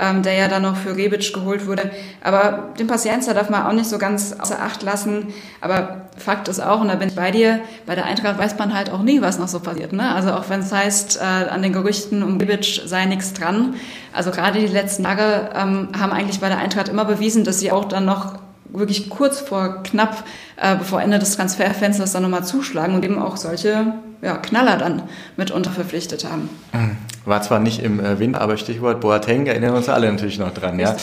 ähm, 0.00 0.22
der 0.22 0.34
ja 0.34 0.48
dann 0.48 0.62
noch 0.62 0.76
für 0.76 0.96
Rebic 0.96 1.32
geholt 1.32 1.66
wurde. 1.66 1.90
Aber 2.24 2.70
den 2.78 2.86
Pacienza 2.86 3.34
darf 3.34 3.50
man 3.50 3.66
auch 3.66 3.72
nicht 3.72 3.88
so 3.88 3.98
ganz 3.98 4.34
außer 4.38 4.60
Acht 4.60 4.82
lassen. 4.82 5.28
Aber 5.60 6.06
Fakt 6.16 6.48
ist 6.48 6.60
auch, 6.60 6.80
und 6.80 6.88
da 6.88 6.94
bin 6.94 7.08
ich 7.08 7.14
bei 7.14 7.30
dir, 7.30 7.60
bei 7.86 7.94
der 7.94 8.06
Eintracht 8.06 8.38
weiß 8.38 8.58
man 8.58 8.74
halt 8.74 8.90
auch 8.90 9.02
nie, 9.02 9.20
was 9.20 9.38
noch 9.38 9.48
so 9.48 9.60
passiert. 9.60 9.92
Ne? 9.92 10.14
Also 10.14 10.32
auch 10.32 10.48
wenn 10.48 10.60
es 10.60 10.72
heißt, 10.72 11.18
äh, 11.18 11.50
an 11.50 11.62
den 11.62 11.72
Gerüchten 11.72 12.22
um 12.22 12.38
Rebic 12.38 12.82
sei 12.86 13.04
nichts 13.04 13.34
dran. 13.34 13.74
Also 14.12 14.30
gerade 14.30 14.58
die 14.58 14.66
letzten 14.66 15.04
Tage 15.04 15.50
ähm, 15.54 15.88
haben 15.98 16.12
eigentlich 16.12 16.40
bei 16.40 16.48
der 16.48 16.58
Eintracht 16.58 16.88
immer 16.88 17.04
bewiesen, 17.04 17.44
dass 17.44 17.60
sie 17.60 17.70
auch 17.70 17.84
dann 17.84 18.06
noch 18.06 18.38
wirklich 18.72 19.10
kurz 19.10 19.40
vor 19.40 19.82
knapp, 19.82 20.24
äh, 20.56 20.76
bevor 20.76 21.02
Ende 21.02 21.18
des 21.18 21.36
Transferfensters 21.36 22.12
dann 22.12 22.22
nochmal 22.22 22.44
zuschlagen 22.44 22.94
und 22.94 23.04
eben 23.04 23.18
auch 23.18 23.36
solche 23.36 23.94
ja, 24.22 24.36
Knaller 24.36 24.76
dann 24.76 25.02
mitunter 25.36 25.70
verpflichtet 25.70 26.24
haben. 26.24 26.48
Mhm. 26.72 26.96
War 27.24 27.42
zwar 27.42 27.60
nicht 27.60 27.82
im 27.82 28.00
äh, 28.00 28.18
Winter, 28.18 28.40
aber 28.40 28.56
Stichwort 28.56 29.00
Boateng 29.00 29.46
erinnern 29.46 29.74
uns 29.74 29.88
alle 29.88 30.10
natürlich 30.10 30.38
noch 30.38 30.54
dran. 30.54 30.78
Ja? 30.78 30.96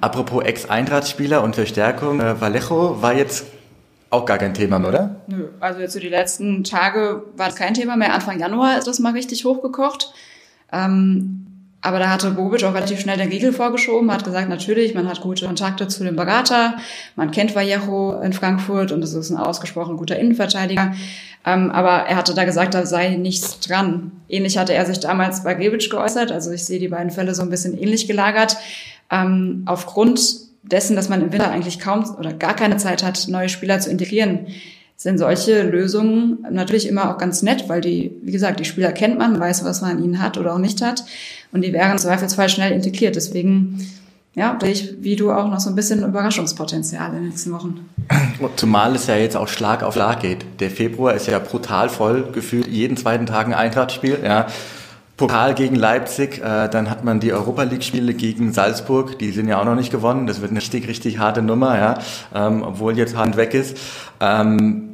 Apropos 0.00 0.44
Ex-Eintracht-Spieler 0.44 1.42
und 1.42 1.54
Verstärkung, 1.54 2.20
äh, 2.20 2.40
Vallejo 2.40 3.02
war 3.02 3.14
jetzt 3.14 3.46
auch 4.10 4.24
gar 4.24 4.38
kein 4.38 4.54
Thema 4.54 4.78
mehr, 4.78 4.88
oder? 4.88 5.16
Nö, 5.26 5.48
also 5.58 5.80
jetzt 5.80 5.92
so 5.92 5.98
die 5.98 6.08
letzten 6.08 6.62
Tage 6.62 7.24
war 7.36 7.48
es 7.48 7.56
kein 7.56 7.74
Thema 7.74 7.96
mehr. 7.96 8.14
Anfang 8.14 8.38
Januar 8.38 8.78
ist 8.78 8.86
das 8.86 9.00
mal 9.00 9.12
richtig 9.12 9.44
hochgekocht. 9.44 10.12
Ähm, 10.72 11.43
aber 11.84 11.98
da 11.98 12.08
hatte 12.08 12.30
Bobic 12.30 12.64
auch 12.64 12.72
relativ 12.72 12.98
schnell 12.98 13.18
den 13.18 13.28
Riegel 13.28 13.52
vorgeschoben, 13.52 14.10
hat 14.10 14.24
gesagt, 14.24 14.48
natürlich, 14.48 14.94
man 14.94 15.06
hat 15.06 15.20
gute 15.20 15.44
Kontakte 15.44 15.86
zu 15.86 16.02
dem 16.02 16.16
Berater, 16.16 16.78
man 17.14 17.30
kennt 17.30 17.54
Vallejo 17.54 18.18
in 18.22 18.32
Frankfurt 18.32 18.90
und 18.90 19.02
es 19.04 19.12
ist 19.12 19.28
ein 19.28 19.36
ausgesprochen 19.36 19.98
guter 19.98 20.18
Innenverteidiger. 20.18 20.94
Ähm, 21.44 21.70
aber 21.70 22.08
er 22.08 22.16
hatte 22.16 22.32
da 22.32 22.44
gesagt, 22.44 22.72
da 22.72 22.86
sei 22.86 23.16
nichts 23.16 23.60
dran. 23.60 24.12
Ähnlich 24.30 24.56
hatte 24.56 24.72
er 24.72 24.86
sich 24.86 24.98
damals 25.00 25.44
bei 25.44 25.52
Rebic 25.52 25.90
geäußert, 25.90 26.32
also 26.32 26.52
ich 26.52 26.64
sehe 26.64 26.78
die 26.78 26.88
beiden 26.88 27.10
Fälle 27.10 27.34
so 27.34 27.42
ein 27.42 27.50
bisschen 27.50 27.76
ähnlich 27.76 28.06
gelagert. 28.06 28.56
Ähm, 29.10 29.64
aufgrund 29.66 30.22
dessen, 30.62 30.96
dass 30.96 31.10
man 31.10 31.20
im 31.20 31.32
Winter 31.32 31.50
eigentlich 31.50 31.80
kaum 31.80 32.02
oder 32.18 32.32
gar 32.32 32.56
keine 32.56 32.78
Zeit 32.78 33.02
hat, 33.02 33.28
neue 33.28 33.50
Spieler 33.50 33.78
zu 33.80 33.90
integrieren, 33.90 34.46
sind 35.04 35.18
solche 35.18 35.64
Lösungen 35.64 36.46
natürlich 36.50 36.88
immer 36.88 37.10
auch 37.10 37.18
ganz 37.18 37.42
nett, 37.42 37.68
weil 37.68 37.82
die, 37.82 38.10
wie 38.22 38.32
gesagt, 38.32 38.58
die 38.58 38.64
Spieler 38.64 38.90
kennt 38.90 39.18
man, 39.18 39.38
weiß, 39.38 39.62
was 39.62 39.82
man 39.82 40.02
ihnen 40.02 40.22
hat 40.22 40.38
oder 40.38 40.54
auch 40.54 40.58
nicht 40.58 40.80
hat. 40.80 41.04
Und 41.52 41.60
die 41.60 41.74
wären 41.74 41.92
im 41.92 41.98
Zweifelsfall 41.98 42.48
schnell 42.48 42.72
integriert. 42.72 43.14
Deswegen, 43.14 43.86
ja, 44.34 44.56
sehe 44.58 44.70
ich, 44.70 44.94
wie 45.00 45.14
du 45.14 45.30
auch 45.30 45.50
noch 45.50 45.60
so 45.60 45.68
ein 45.68 45.76
bisschen 45.76 46.02
Überraschungspotenzial 46.02 47.10
in 47.10 47.16
den 47.16 47.28
nächsten 47.28 47.52
Wochen. 47.52 47.86
Zumal 48.56 48.94
es 48.94 49.06
ja 49.06 49.16
jetzt 49.16 49.36
auch 49.36 49.48
Schlag 49.48 49.82
auf 49.82 49.92
Schlag 49.92 50.20
geht. 50.20 50.46
Der 50.60 50.70
Februar 50.70 51.12
ist 51.12 51.26
ja 51.26 51.38
brutal 51.38 51.90
voll, 51.90 52.30
gefühlt 52.32 52.66
jeden 52.66 52.96
zweiten 52.96 53.26
Tag 53.26 53.46
ein 53.46 53.52
Eintrachtspiel, 53.52 54.20
ja. 54.24 54.46
Pokal 55.18 55.54
gegen 55.54 55.76
Leipzig, 55.76 56.38
äh, 56.38 56.68
dann 56.68 56.88
hat 56.90 57.04
man 57.04 57.20
die 57.20 57.32
Europa 57.32 57.62
League-Spiele 57.62 58.14
gegen 58.14 58.52
Salzburg, 58.52 59.18
die 59.18 59.30
sind 59.32 59.48
ja 59.48 59.60
auch 59.60 59.64
noch 59.64 59.76
nicht 59.76 59.92
gewonnen. 59.92 60.26
Das 60.26 60.40
wird 60.40 60.50
eine 60.50 60.60
richtig, 60.60 60.88
richtig 60.88 61.18
harte 61.18 61.42
Nummer, 61.42 61.78
ja, 61.78 61.98
ähm, 62.34 62.62
obwohl 62.62 62.96
jetzt 62.96 63.16
Hand 63.16 63.36
weg 63.36 63.54
ist. 63.54 63.76
Ähm, 64.18 64.93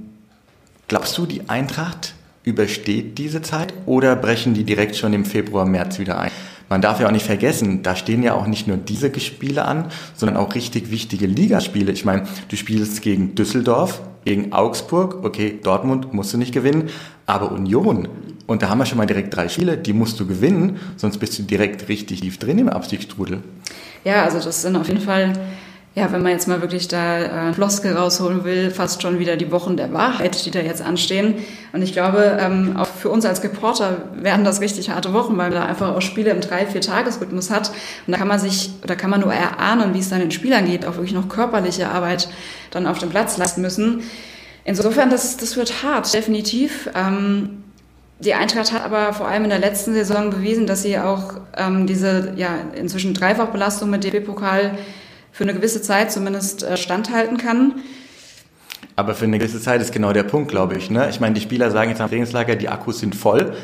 glaubst 0.91 1.17
du, 1.17 1.25
die 1.25 1.49
Eintracht 1.49 2.15
übersteht 2.43 3.17
diese 3.17 3.43
Zeit 3.43 3.73
oder 3.87 4.17
brechen 4.17 4.55
die 4.55 4.65
direkt 4.65 4.97
schon 4.97 5.13
im 5.13 5.25
Februar, 5.25 5.65
März 5.65 6.01
wieder 6.01 6.19
ein? 6.19 6.33
Man 6.69 6.83
darf 6.83 7.01
ja 7.01 7.07
auch 7.07 7.13
nicht 7.13 7.25
vergessen, 7.25 7.85
da 7.85 7.95
stehen 7.95 8.25
ja 8.25 8.35
auch 8.35 8.49
nicht 8.49 8.67
nur 8.67 8.77
diese 8.77 9.19
Spiele 9.21 9.65
an, 9.65 9.87
sondern 10.15 10.37
auch 10.37 10.55
richtig 10.57 10.91
wichtige 10.91 11.27
Ligaspiele. 11.27 11.93
Ich 11.93 12.05
meine, 12.05 12.25
du 12.49 12.57
spielst 12.57 13.03
gegen 13.03 13.37
Düsseldorf, 13.37 14.03
gegen 14.25 14.53
Augsburg, 14.53 15.25
okay, 15.25 15.61
Dortmund 15.63 16.13
musst 16.13 16.33
du 16.33 16.39
nicht 16.39 16.53
gewinnen, 16.53 16.91
aber 17.25 17.53
Union, 17.53 18.09
und 18.49 18.63
da 18.63 18.69
haben 18.69 18.79
wir 18.79 18.87
schon 18.87 18.99
mal 18.99 19.07
direkt 19.07 19.35
drei 19.35 19.49
Spiele, 19.49 19.79
die 19.79 19.93
musst 19.93 20.19
du 20.19 20.27
gewinnen, 20.27 20.81
sonst 20.97 21.19
bist 21.19 21.39
du 21.39 21.45
direkt 21.45 21.89
richtig 21.89 22.21
tief 22.23 22.39
drin 22.39 22.59
im 22.59 22.69
Abstiegsstrudel. 22.69 23.45
Ja, 24.05 24.25
also 24.25 24.41
das 24.41 24.63
sind 24.63 24.75
auf 24.75 24.89
jeden 24.89 25.03
Fall, 25.03 25.35
ja, 25.97 26.13
wenn 26.13 26.23
man 26.23 26.31
jetzt 26.31 26.47
mal 26.47 26.61
wirklich 26.61 26.87
da 26.87 27.49
äh, 27.49 27.53
Floskel 27.53 27.97
rausholen 27.97 28.45
will, 28.45 28.71
fast 28.71 29.03
schon 29.03 29.19
wieder 29.19 29.37
die 29.37 29.51
Wochen 29.51 29.77
der 29.77 29.93
Wahrheit, 29.93 30.47
die 30.47 30.53
da 30.53 30.61
jetzt 30.61 30.83
anstehen. 30.83 31.35
Und 31.73 31.83
ich 31.83 31.93
glaube, 31.93 32.39
ähm, 32.41 32.77
auch 32.77 32.87
für 32.87 33.09
uns 33.09 33.27
als 33.27 33.43
Reporter 33.43 33.97
werden 34.15 34.45
das 34.45 34.61
richtig 34.61 34.91
harte 34.91 35.13
Wochen, 35.13 35.37
weil 35.37 35.51
man 35.51 35.61
da 35.61 35.67
einfach 35.67 35.97
auch 35.97 36.01
Spiele 36.01 36.31
im 36.31 36.41
drei, 36.41 36.65
vier 36.65 36.81
Tagesrhythmus 36.81 37.51
hat. 37.51 37.71
Und 38.07 38.13
da 38.13 38.19
kann 38.19 38.29
man 38.29 38.39
sich, 38.39 38.71
da 38.87 38.95
kann 38.95 39.11
man 39.11 39.21
nur 39.21 39.35
erahnen, 39.35 39.93
wie 39.93 39.99
es 39.99 40.09
dann 40.11 40.21
den 40.21 40.31
Spielern 40.31 40.67
geht, 40.67 40.87
auch 40.87 40.95
wirklich 40.95 41.13
noch 41.13 41.29
körperliche 41.29 41.89
Arbeit 41.89 42.29
dann 42.71 42.87
auf 42.87 42.99
dem 42.99 43.11
Platz 43.11 43.37
leisten 43.37 43.61
müssen. 43.61 44.03
Insofern, 44.65 45.11
das, 45.11 45.39
das 45.39 45.57
wird 45.57 45.83
hart, 45.83 46.15
definitiv. 46.15 46.89
Ähm, 46.95 47.65
Die 48.21 48.35
Eintracht 48.35 48.73
hat 48.73 48.85
aber 48.85 49.13
vor 49.13 49.27
allem 49.27 49.45
in 49.45 49.51
der 49.51 49.59
letzten 49.59 49.93
Saison 49.95 50.31
bewiesen, 50.31 50.67
dass 50.67 50.83
sie 50.83 50.99
auch 50.99 51.35
ähm, 51.57 51.87
diese 51.87 52.35
ja 52.37 52.51
inzwischen 52.75 53.15
Dreifachbelastung 53.15 53.91
mit 53.91 54.05
DB-Pokal 54.05 54.79
für 55.33 55.45
eine 55.45 55.55
gewisse 55.55 55.83
Zeit 55.83 56.13
zumindest 56.13 56.63
äh, 56.63 56.77
standhalten 56.77 57.39
kann. 57.39 57.83
Aber 58.97 59.15
für 59.15 59.25
eine 59.25 59.39
gewisse 59.39 59.61
Zeit 59.61 59.81
ist 59.81 59.93
genau 59.93 60.13
der 60.13 60.25
Punkt, 60.25 60.51
glaube 60.51 60.77
ich. 60.77 60.91
Ne? 60.91 61.09
Ich 61.09 61.21
meine, 61.21 61.35
die 61.35 61.41
Spieler 61.41 61.71
sagen 61.71 61.91
jetzt 61.91 62.01
am 62.01 62.09
Trainingslager, 62.09 62.57
die 62.57 62.69
Akkus 62.69 63.01
sind 63.01 63.15
voll, 63.15 63.55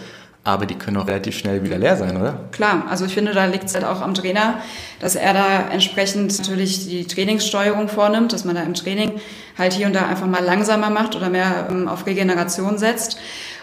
aber 0.45 0.65
die 0.65 0.77
können 0.77 0.97
auch 0.97 1.09
relativ 1.09 1.37
schnell 1.37 1.65
wieder 1.65 1.77
leer 1.77 1.97
sein, 1.97 2.17
oder? 2.17 2.39
Klar, 2.53 2.85
also 2.89 3.05
ich 3.05 3.15
finde, 3.15 3.33
da 3.33 3.47
liegt 3.47 3.65
es 3.65 3.75
halt 3.75 3.85
auch 3.85 4.01
am 4.01 4.15
Trainer, 4.15 4.61
dass 5.01 5.17
er 5.17 5.35
da 5.35 5.69
entsprechend 5.71 6.39
natürlich 6.39 6.89
die 6.89 7.05
Trainingssteuerung 7.07 7.89
vornimmt, 7.89 8.33
dass 8.33 8.45
man 8.45 8.55
da 8.55 8.63
im 8.63 8.75
Training 8.75 9.13
halt 9.59 9.73
hier 9.73 9.89
und 9.89 9.95
da 9.95 10.07
einfach 10.07 10.27
mal 10.27 10.45
langsamer 10.45 10.89
macht 10.89 11.17
oder 11.17 11.29
mehr 11.31 11.67
ähm, 11.71 11.89
auf 11.89 12.07
Regeneration 12.07 12.79
setzt. 12.79 13.19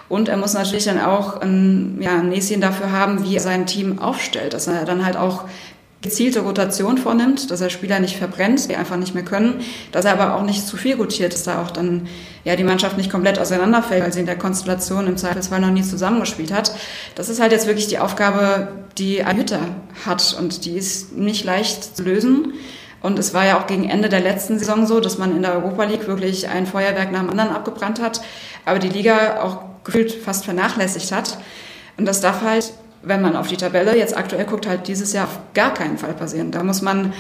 Und 0.10 0.28
er 0.28 0.38
muss 0.38 0.54
natürlich 0.54 0.84
dann 0.84 1.00
auch 1.00 1.42
ein, 1.42 1.98
ja, 2.02 2.20
ein 2.20 2.30
Näschen 2.30 2.60
dafür 2.60 2.92
haben, 2.92 3.24
wie 3.24 3.36
er 3.36 3.42
sein 3.42 3.66
Team 3.66 4.00
aufstellt, 4.00 4.54
dass 4.54 4.68
er 4.68 4.84
dann 4.84 5.06
halt 5.06 5.16
auch 5.16 5.46
gezielte 6.04 6.42
Rotation 6.42 6.98
vornimmt, 6.98 7.50
dass 7.50 7.62
er 7.62 7.70
Spieler 7.70 8.00
nicht 8.00 8.18
verbrennt, 8.18 8.70
die 8.70 8.76
einfach 8.76 8.98
nicht 8.98 9.16
mehr 9.16 9.24
können, 9.24 9.62
dass 9.92 10.06
er 10.06 10.12
aber 10.12 10.36
auch 10.36 10.44
nicht 10.44 10.68
zu 10.68 10.78
viel 10.78 10.96
rotiert, 10.96 11.34
dass 11.34 11.44
da 11.44 11.64
auch 11.64 11.72
dann 11.72 12.08
ja 12.44 12.56
die 12.56 12.66
Mannschaft 12.66 12.98
nicht 12.98 13.10
komplett 13.10 13.40
auseinanderfällt, 13.40 14.04
weil 14.04 14.14
sie 14.14 14.20
in 14.20 14.26
der 14.26 14.38
Konstellation 14.38 15.08
im 15.08 15.18
Zweifelsfall 15.18 15.62
noch 15.62 15.72
nie 15.72 15.82
zusammengespielt 15.82 16.54
hat. 16.54 16.76
Das 17.16 17.30
ist 17.30 17.42
halt 17.42 17.54
jetzt 17.54 17.68
wirklich 17.68 17.88
die 17.88 18.00
Aufgabe, 18.00 18.68
die 18.98 19.24
ein 19.24 19.38
Hütter 19.38 19.62
hat 20.06 20.36
und 20.38 20.66
die 20.66 20.78
ist 20.78 21.14
nicht 21.18 21.46
leicht 21.46 21.96
zu 21.96 22.04
lösen. 22.04 22.54
Und 23.02 23.18
es 23.18 23.34
war 23.34 23.46
ja 23.46 23.60
auch 23.60 23.68
gegen 23.68 23.90
Ende 23.90 24.10
der 24.10 24.22
letzten 24.22 24.60
Saison 24.60 24.86
so, 24.86 25.00
dass 25.00 25.18
man 25.18 25.36
in 25.36 25.42
der 25.42 25.54
Europa 25.54 25.86
League 25.86 26.08
wirklich 26.08 26.48
ein 26.50 26.66
Feuerwerk 26.66 27.12
nach 27.12 27.22
dem 27.22 27.30
anderen 27.30 27.50
abgebrannt 27.50 28.02
hat, 28.02 28.22
aber 28.66 28.80
die 28.80 28.90
Liga 28.90 29.42
auch 29.42 29.64
gefühlt 29.84 30.12
fast 30.12 30.46
vernachlässigt 30.46 31.12
hat. 31.12 31.38
Und 31.98 32.06
das 32.06 32.22
darf 32.22 32.42
halt, 32.42 32.74
wenn 33.04 33.22
man 33.22 33.36
auf 33.36 33.48
die 33.48 33.58
Tabelle 33.58 33.98
jetzt 33.98 34.16
aktuell 34.16 34.46
guckt, 34.46 34.68
halt 34.68 34.88
dieses 34.88 35.14
Jahr 35.14 35.26
auf 35.26 35.40
gar 35.54 35.74
keinen 35.74 35.98
Fall 35.98 36.14
passieren. 36.14 36.52
Da 36.52 36.64
muss 36.64 36.82
man, 36.82 37.14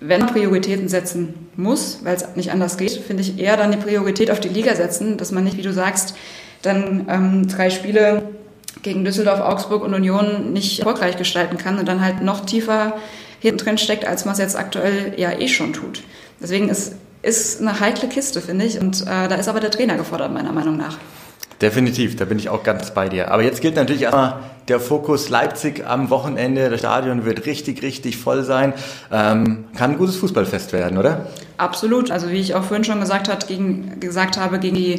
wenn 0.00 0.20
man 0.20 0.32
Prioritäten 0.32 0.88
setzen 0.88 1.48
muss, 1.56 2.00
weil 2.04 2.16
es 2.16 2.36
nicht 2.36 2.52
anders 2.52 2.76
geht, 2.76 2.92
finde 2.92 3.22
ich 3.22 3.38
eher 3.38 3.56
dann 3.56 3.72
die 3.72 3.78
Priorität 3.78 4.30
auf 4.30 4.40
die 4.40 4.48
Liga 4.48 4.74
setzen, 4.74 5.16
dass 5.16 5.32
man 5.32 5.44
nicht, 5.44 5.56
wie 5.56 5.62
du 5.62 5.72
sagst, 5.72 6.14
dann 6.60 7.06
ähm, 7.08 7.48
drei 7.48 7.70
Spiele 7.70 8.22
gegen 8.82 9.04
Düsseldorf, 9.04 9.40
Augsburg 9.40 9.82
und 9.82 9.94
Union 9.94 10.52
nicht 10.52 10.80
erfolgreich 10.80 11.16
gestalten 11.16 11.56
kann 11.56 11.78
und 11.78 11.86
dann 11.86 12.04
halt 12.04 12.22
noch 12.22 12.44
tiefer 12.44 12.96
hinten 13.40 13.58
drin 13.58 13.78
steckt, 13.78 14.04
als 14.04 14.24
man 14.24 14.32
es 14.32 14.38
jetzt 14.38 14.56
aktuell 14.56 15.14
ja 15.16 15.32
eh 15.32 15.48
schon 15.48 15.72
tut. 15.72 16.02
Deswegen 16.40 16.68
ist, 16.68 16.94
ist 17.22 17.60
eine 17.60 17.80
heikle 17.80 18.08
Kiste, 18.08 18.40
finde 18.40 18.64
ich. 18.64 18.78
Und 18.80 19.02
äh, 19.02 19.28
da 19.28 19.34
ist 19.34 19.48
aber 19.48 19.60
der 19.60 19.70
Trainer 19.70 19.96
gefordert, 19.96 20.32
meiner 20.32 20.52
Meinung 20.52 20.76
nach. 20.76 20.98
Definitiv, 21.62 22.16
da 22.16 22.24
bin 22.24 22.40
ich 22.40 22.48
auch 22.48 22.64
ganz 22.64 22.90
bei 22.90 23.08
dir. 23.08 23.30
Aber 23.30 23.44
jetzt 23.44 23.60
gilt 23.60 23.76
natürlich 23.76 24.02
erstmal 24.02 24.40
der 24.66 24.80
Fokus 24.80 25.28
Leipzig 25.28 25.86
am 25.86 26.10
Wochenende. 26.10 26.68
Das 26.68 26.80
Stadion 26.80 27.24
wird 27.24 27.46
richtig, 27.46 27.82
richtig 27.82 28.16
voll 28.16 28.42
sein. 28.42 28.74
Ähm, 29.12 29.66
kann 29.76 29.92
ein 29.92 29.98
gutes 29.98 30.16
Fußballfest 30.16 30.72
werden, 30.72 30.98
oder? 30.98 31.26
Absolut. 31.58 32.10
Also 32.10 32.30
wie 32.30 32.40
ich 32.40 32.56
auch 32.56 32.64
vorhin 32.64 32.82
schon 32.82 32.98
gesagt, 32.98 33.28
hat, 33.28 33.46
gegen, 33.46 34.00
gesagt 34.00 34.38
habe, 34.38 34.58
gegen 34.58 34.74
die 34.74 34.96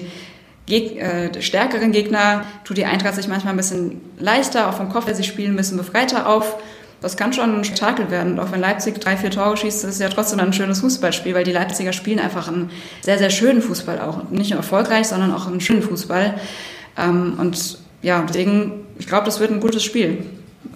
Geg 0.66 0.96
äh, 0.96 1.42
stärkeren 1.42 1.92
Gegner 1.92 2.46
tut 2.64 2.78
die 2.78 2.86
Eintracht 2.86 3.16
sich 3.16 3.28
manchmal 3.28 3.54
ein 3.54 3.58
bisschen 3.58 4.00
leichter, 4.18 4.70
auch 4.70 4.74
vom 4.74 4.88
Kopf 4.88 5.08
her, 5.08 5.16
sie 5.16 5.26
spielen 5.26 5.58
bisschen 5.58 5.78
befreiter 5.78 6.30
auf 6.30 6.56
das 7.04 7.18
kann 7.18 7.34
schon 7.34 7.54
ein 7.54 7.64
Spektakel 7.66 8.10
werden. 8.10 8.34
Und 8.34 8.40
auch 8.40 8.52
wenn 8.54 8.62
Leipzig 8.62 9.00
drei, 9.02 9.18
vier 9.18 9.30
Tore 9.30 9.58
schießt, 9.58 9.84
ist 9.84 9.90
es 9.90 10.00
ja 10.00 10.08
trotzdem 10.08 10.40
ein 10.40 10.54
schönes 10.54 10.80
Fußballspiel, 10.80 11.36
weil 11.36 11.44
die 11.44 11.52
Leipziger 11.52 11.92
spielen 11.92 12.20
einfach 12.20 12.48
einen 12.48 12.72
sehr, 13.02 13.18
sehr 13.18 13.30
schönen 13.30 13.62
Fußball 13.62 14.00
auch. 14.00 14.30
Nicht 14.30 14.52
nur 14.52 14.58
erfolgreich, 14.58 15.10
sondern 15.10 15.34
auch 15.34 15.46
einen 15.46 15.60
schönen 15.60 15.84
Fußball. 15.84 16.36
Ähm, 16.98 17.34
und 17.38 17.78
ja, 18.02 18.24
deswegen, 18.28 18.86
ich 18.98 19.08
glaube, 19.08 19.26
das 19.26 19.42
wird 19.42 19.52
ein 19.52 19.60
gutes 19.60 19.84
Spiel. 19.84 20.26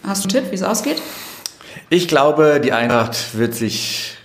Hast 0.04 0.26
du 0.26 0.28
einen 0.28 0.44
Tipp, 0.44 0.52
wie 0.52 0.56
es 0.56 0.64
ausgeht? 0.64 1.02
Ich 1.90 2.10
glaube, 2.10 2.60
die 2.62 2.74
Eintracht 2.74 3.38
wird 3.38 3.56
sich, 3.56 4.18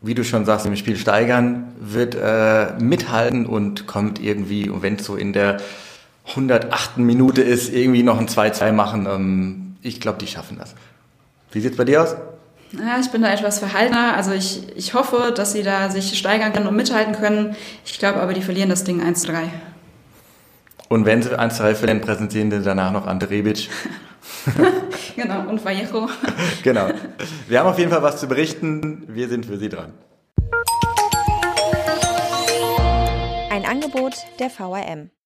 wie 0.00 0.14
du 0.14 0.24
schon 0.24 0.46
sagst, 0.46 0.64
im 0.64 0.74
Spiel 0.74 0.96
steigern, 0.96 1.70
wird 1.78 2.14
äh, 2.14 2.72
mithalten 2.78 3.44
und 3.44 3.86
kommt 3.86 4.22
irgendwie, 4.22 4.70
wenn 4.80 4.96
es 4.96 5.04
so 5.04 5.16
in 5.16 5.34
der 5.34 5.58
108. 6.28 6.96
Minute 6.96 7.42
ist, 7.42 7.70
irgendwie 7.70 8.02
noch 8.02 8.18
ein 8.18 8.26
2-2 8.26 8.72
machen. 8.72 9.06
Ähm, 9.06 9.76
ich 9.82 10.00
glaube, 10.00 10.18
die 10.18 10.26
schaffen 10.26 10.56
das. 10.58 10.74
Wie 11.56 11.60
sieht 11.62 11.70
es 11.70 11.78
bei 11.78 11.86
dir 11.86 12.02
aus? 12.02 12.14
Ja, 12.72 13.00
ich 13.00 13.10
bin 13.10 13.22
da 13.22 13.32
etwas 13.32 13.60
verhaltener. 13.60 14.14
Also 14.14 14.32
ich, 14.32 14.76
ich 14.76 14.92
hoffe, 14.92 15.32
dass 15.34 15.52
sie 15.52 15.62
da 15.62 15.88
sich 15.88 16.18
steigern 16.18 16.52
können 16.52 16.66
und 16.66 16.76
mithalten 16.76 17.14
können. 17.14 17.56
Ich 17.82 17.98
glaube 17.98 18.20
aber, 18.20 18.34
die 18.34 18.42
verlieren 18.42 18.68
das 18.68 18.84
Ding 18.84 19.02
1-3. 19.02 19.44
Und 20.90 21.06
wenn 21.06 21.22
sie 21.22 21.30
1-3 21.30 21.74
verlieren, 21.74 22.02
präsentieren 22.02 22.50
sie 22.50 22.60
danach 22.60 22.92
noch 22.92 23.06
Ante 23.06 23.30
Rebic. 23.30 23.70
genau, 25.16 25.48
und 25.48 25.64
Vallejo. 25.64 26.10
genau. 26.62 26.90
Wir 27.48 27.60
haben 27.60 27.68
auf 27.68 27.78
jeden 27.78 27.90
Fall 27.90 28.02
was 28.02 28.20
zu 28.20 28.28
berichten. 28.28 29.04
Wir 29.08 29.30
sind 29.30 29.46
für 29.46 29.56
Sie 29.56 29.70
dran. 29.70 29.94
Ein 33.50 33.64
Angebot 33.64 34.12
der 34.38 34.50
VRM. 34.50 35.08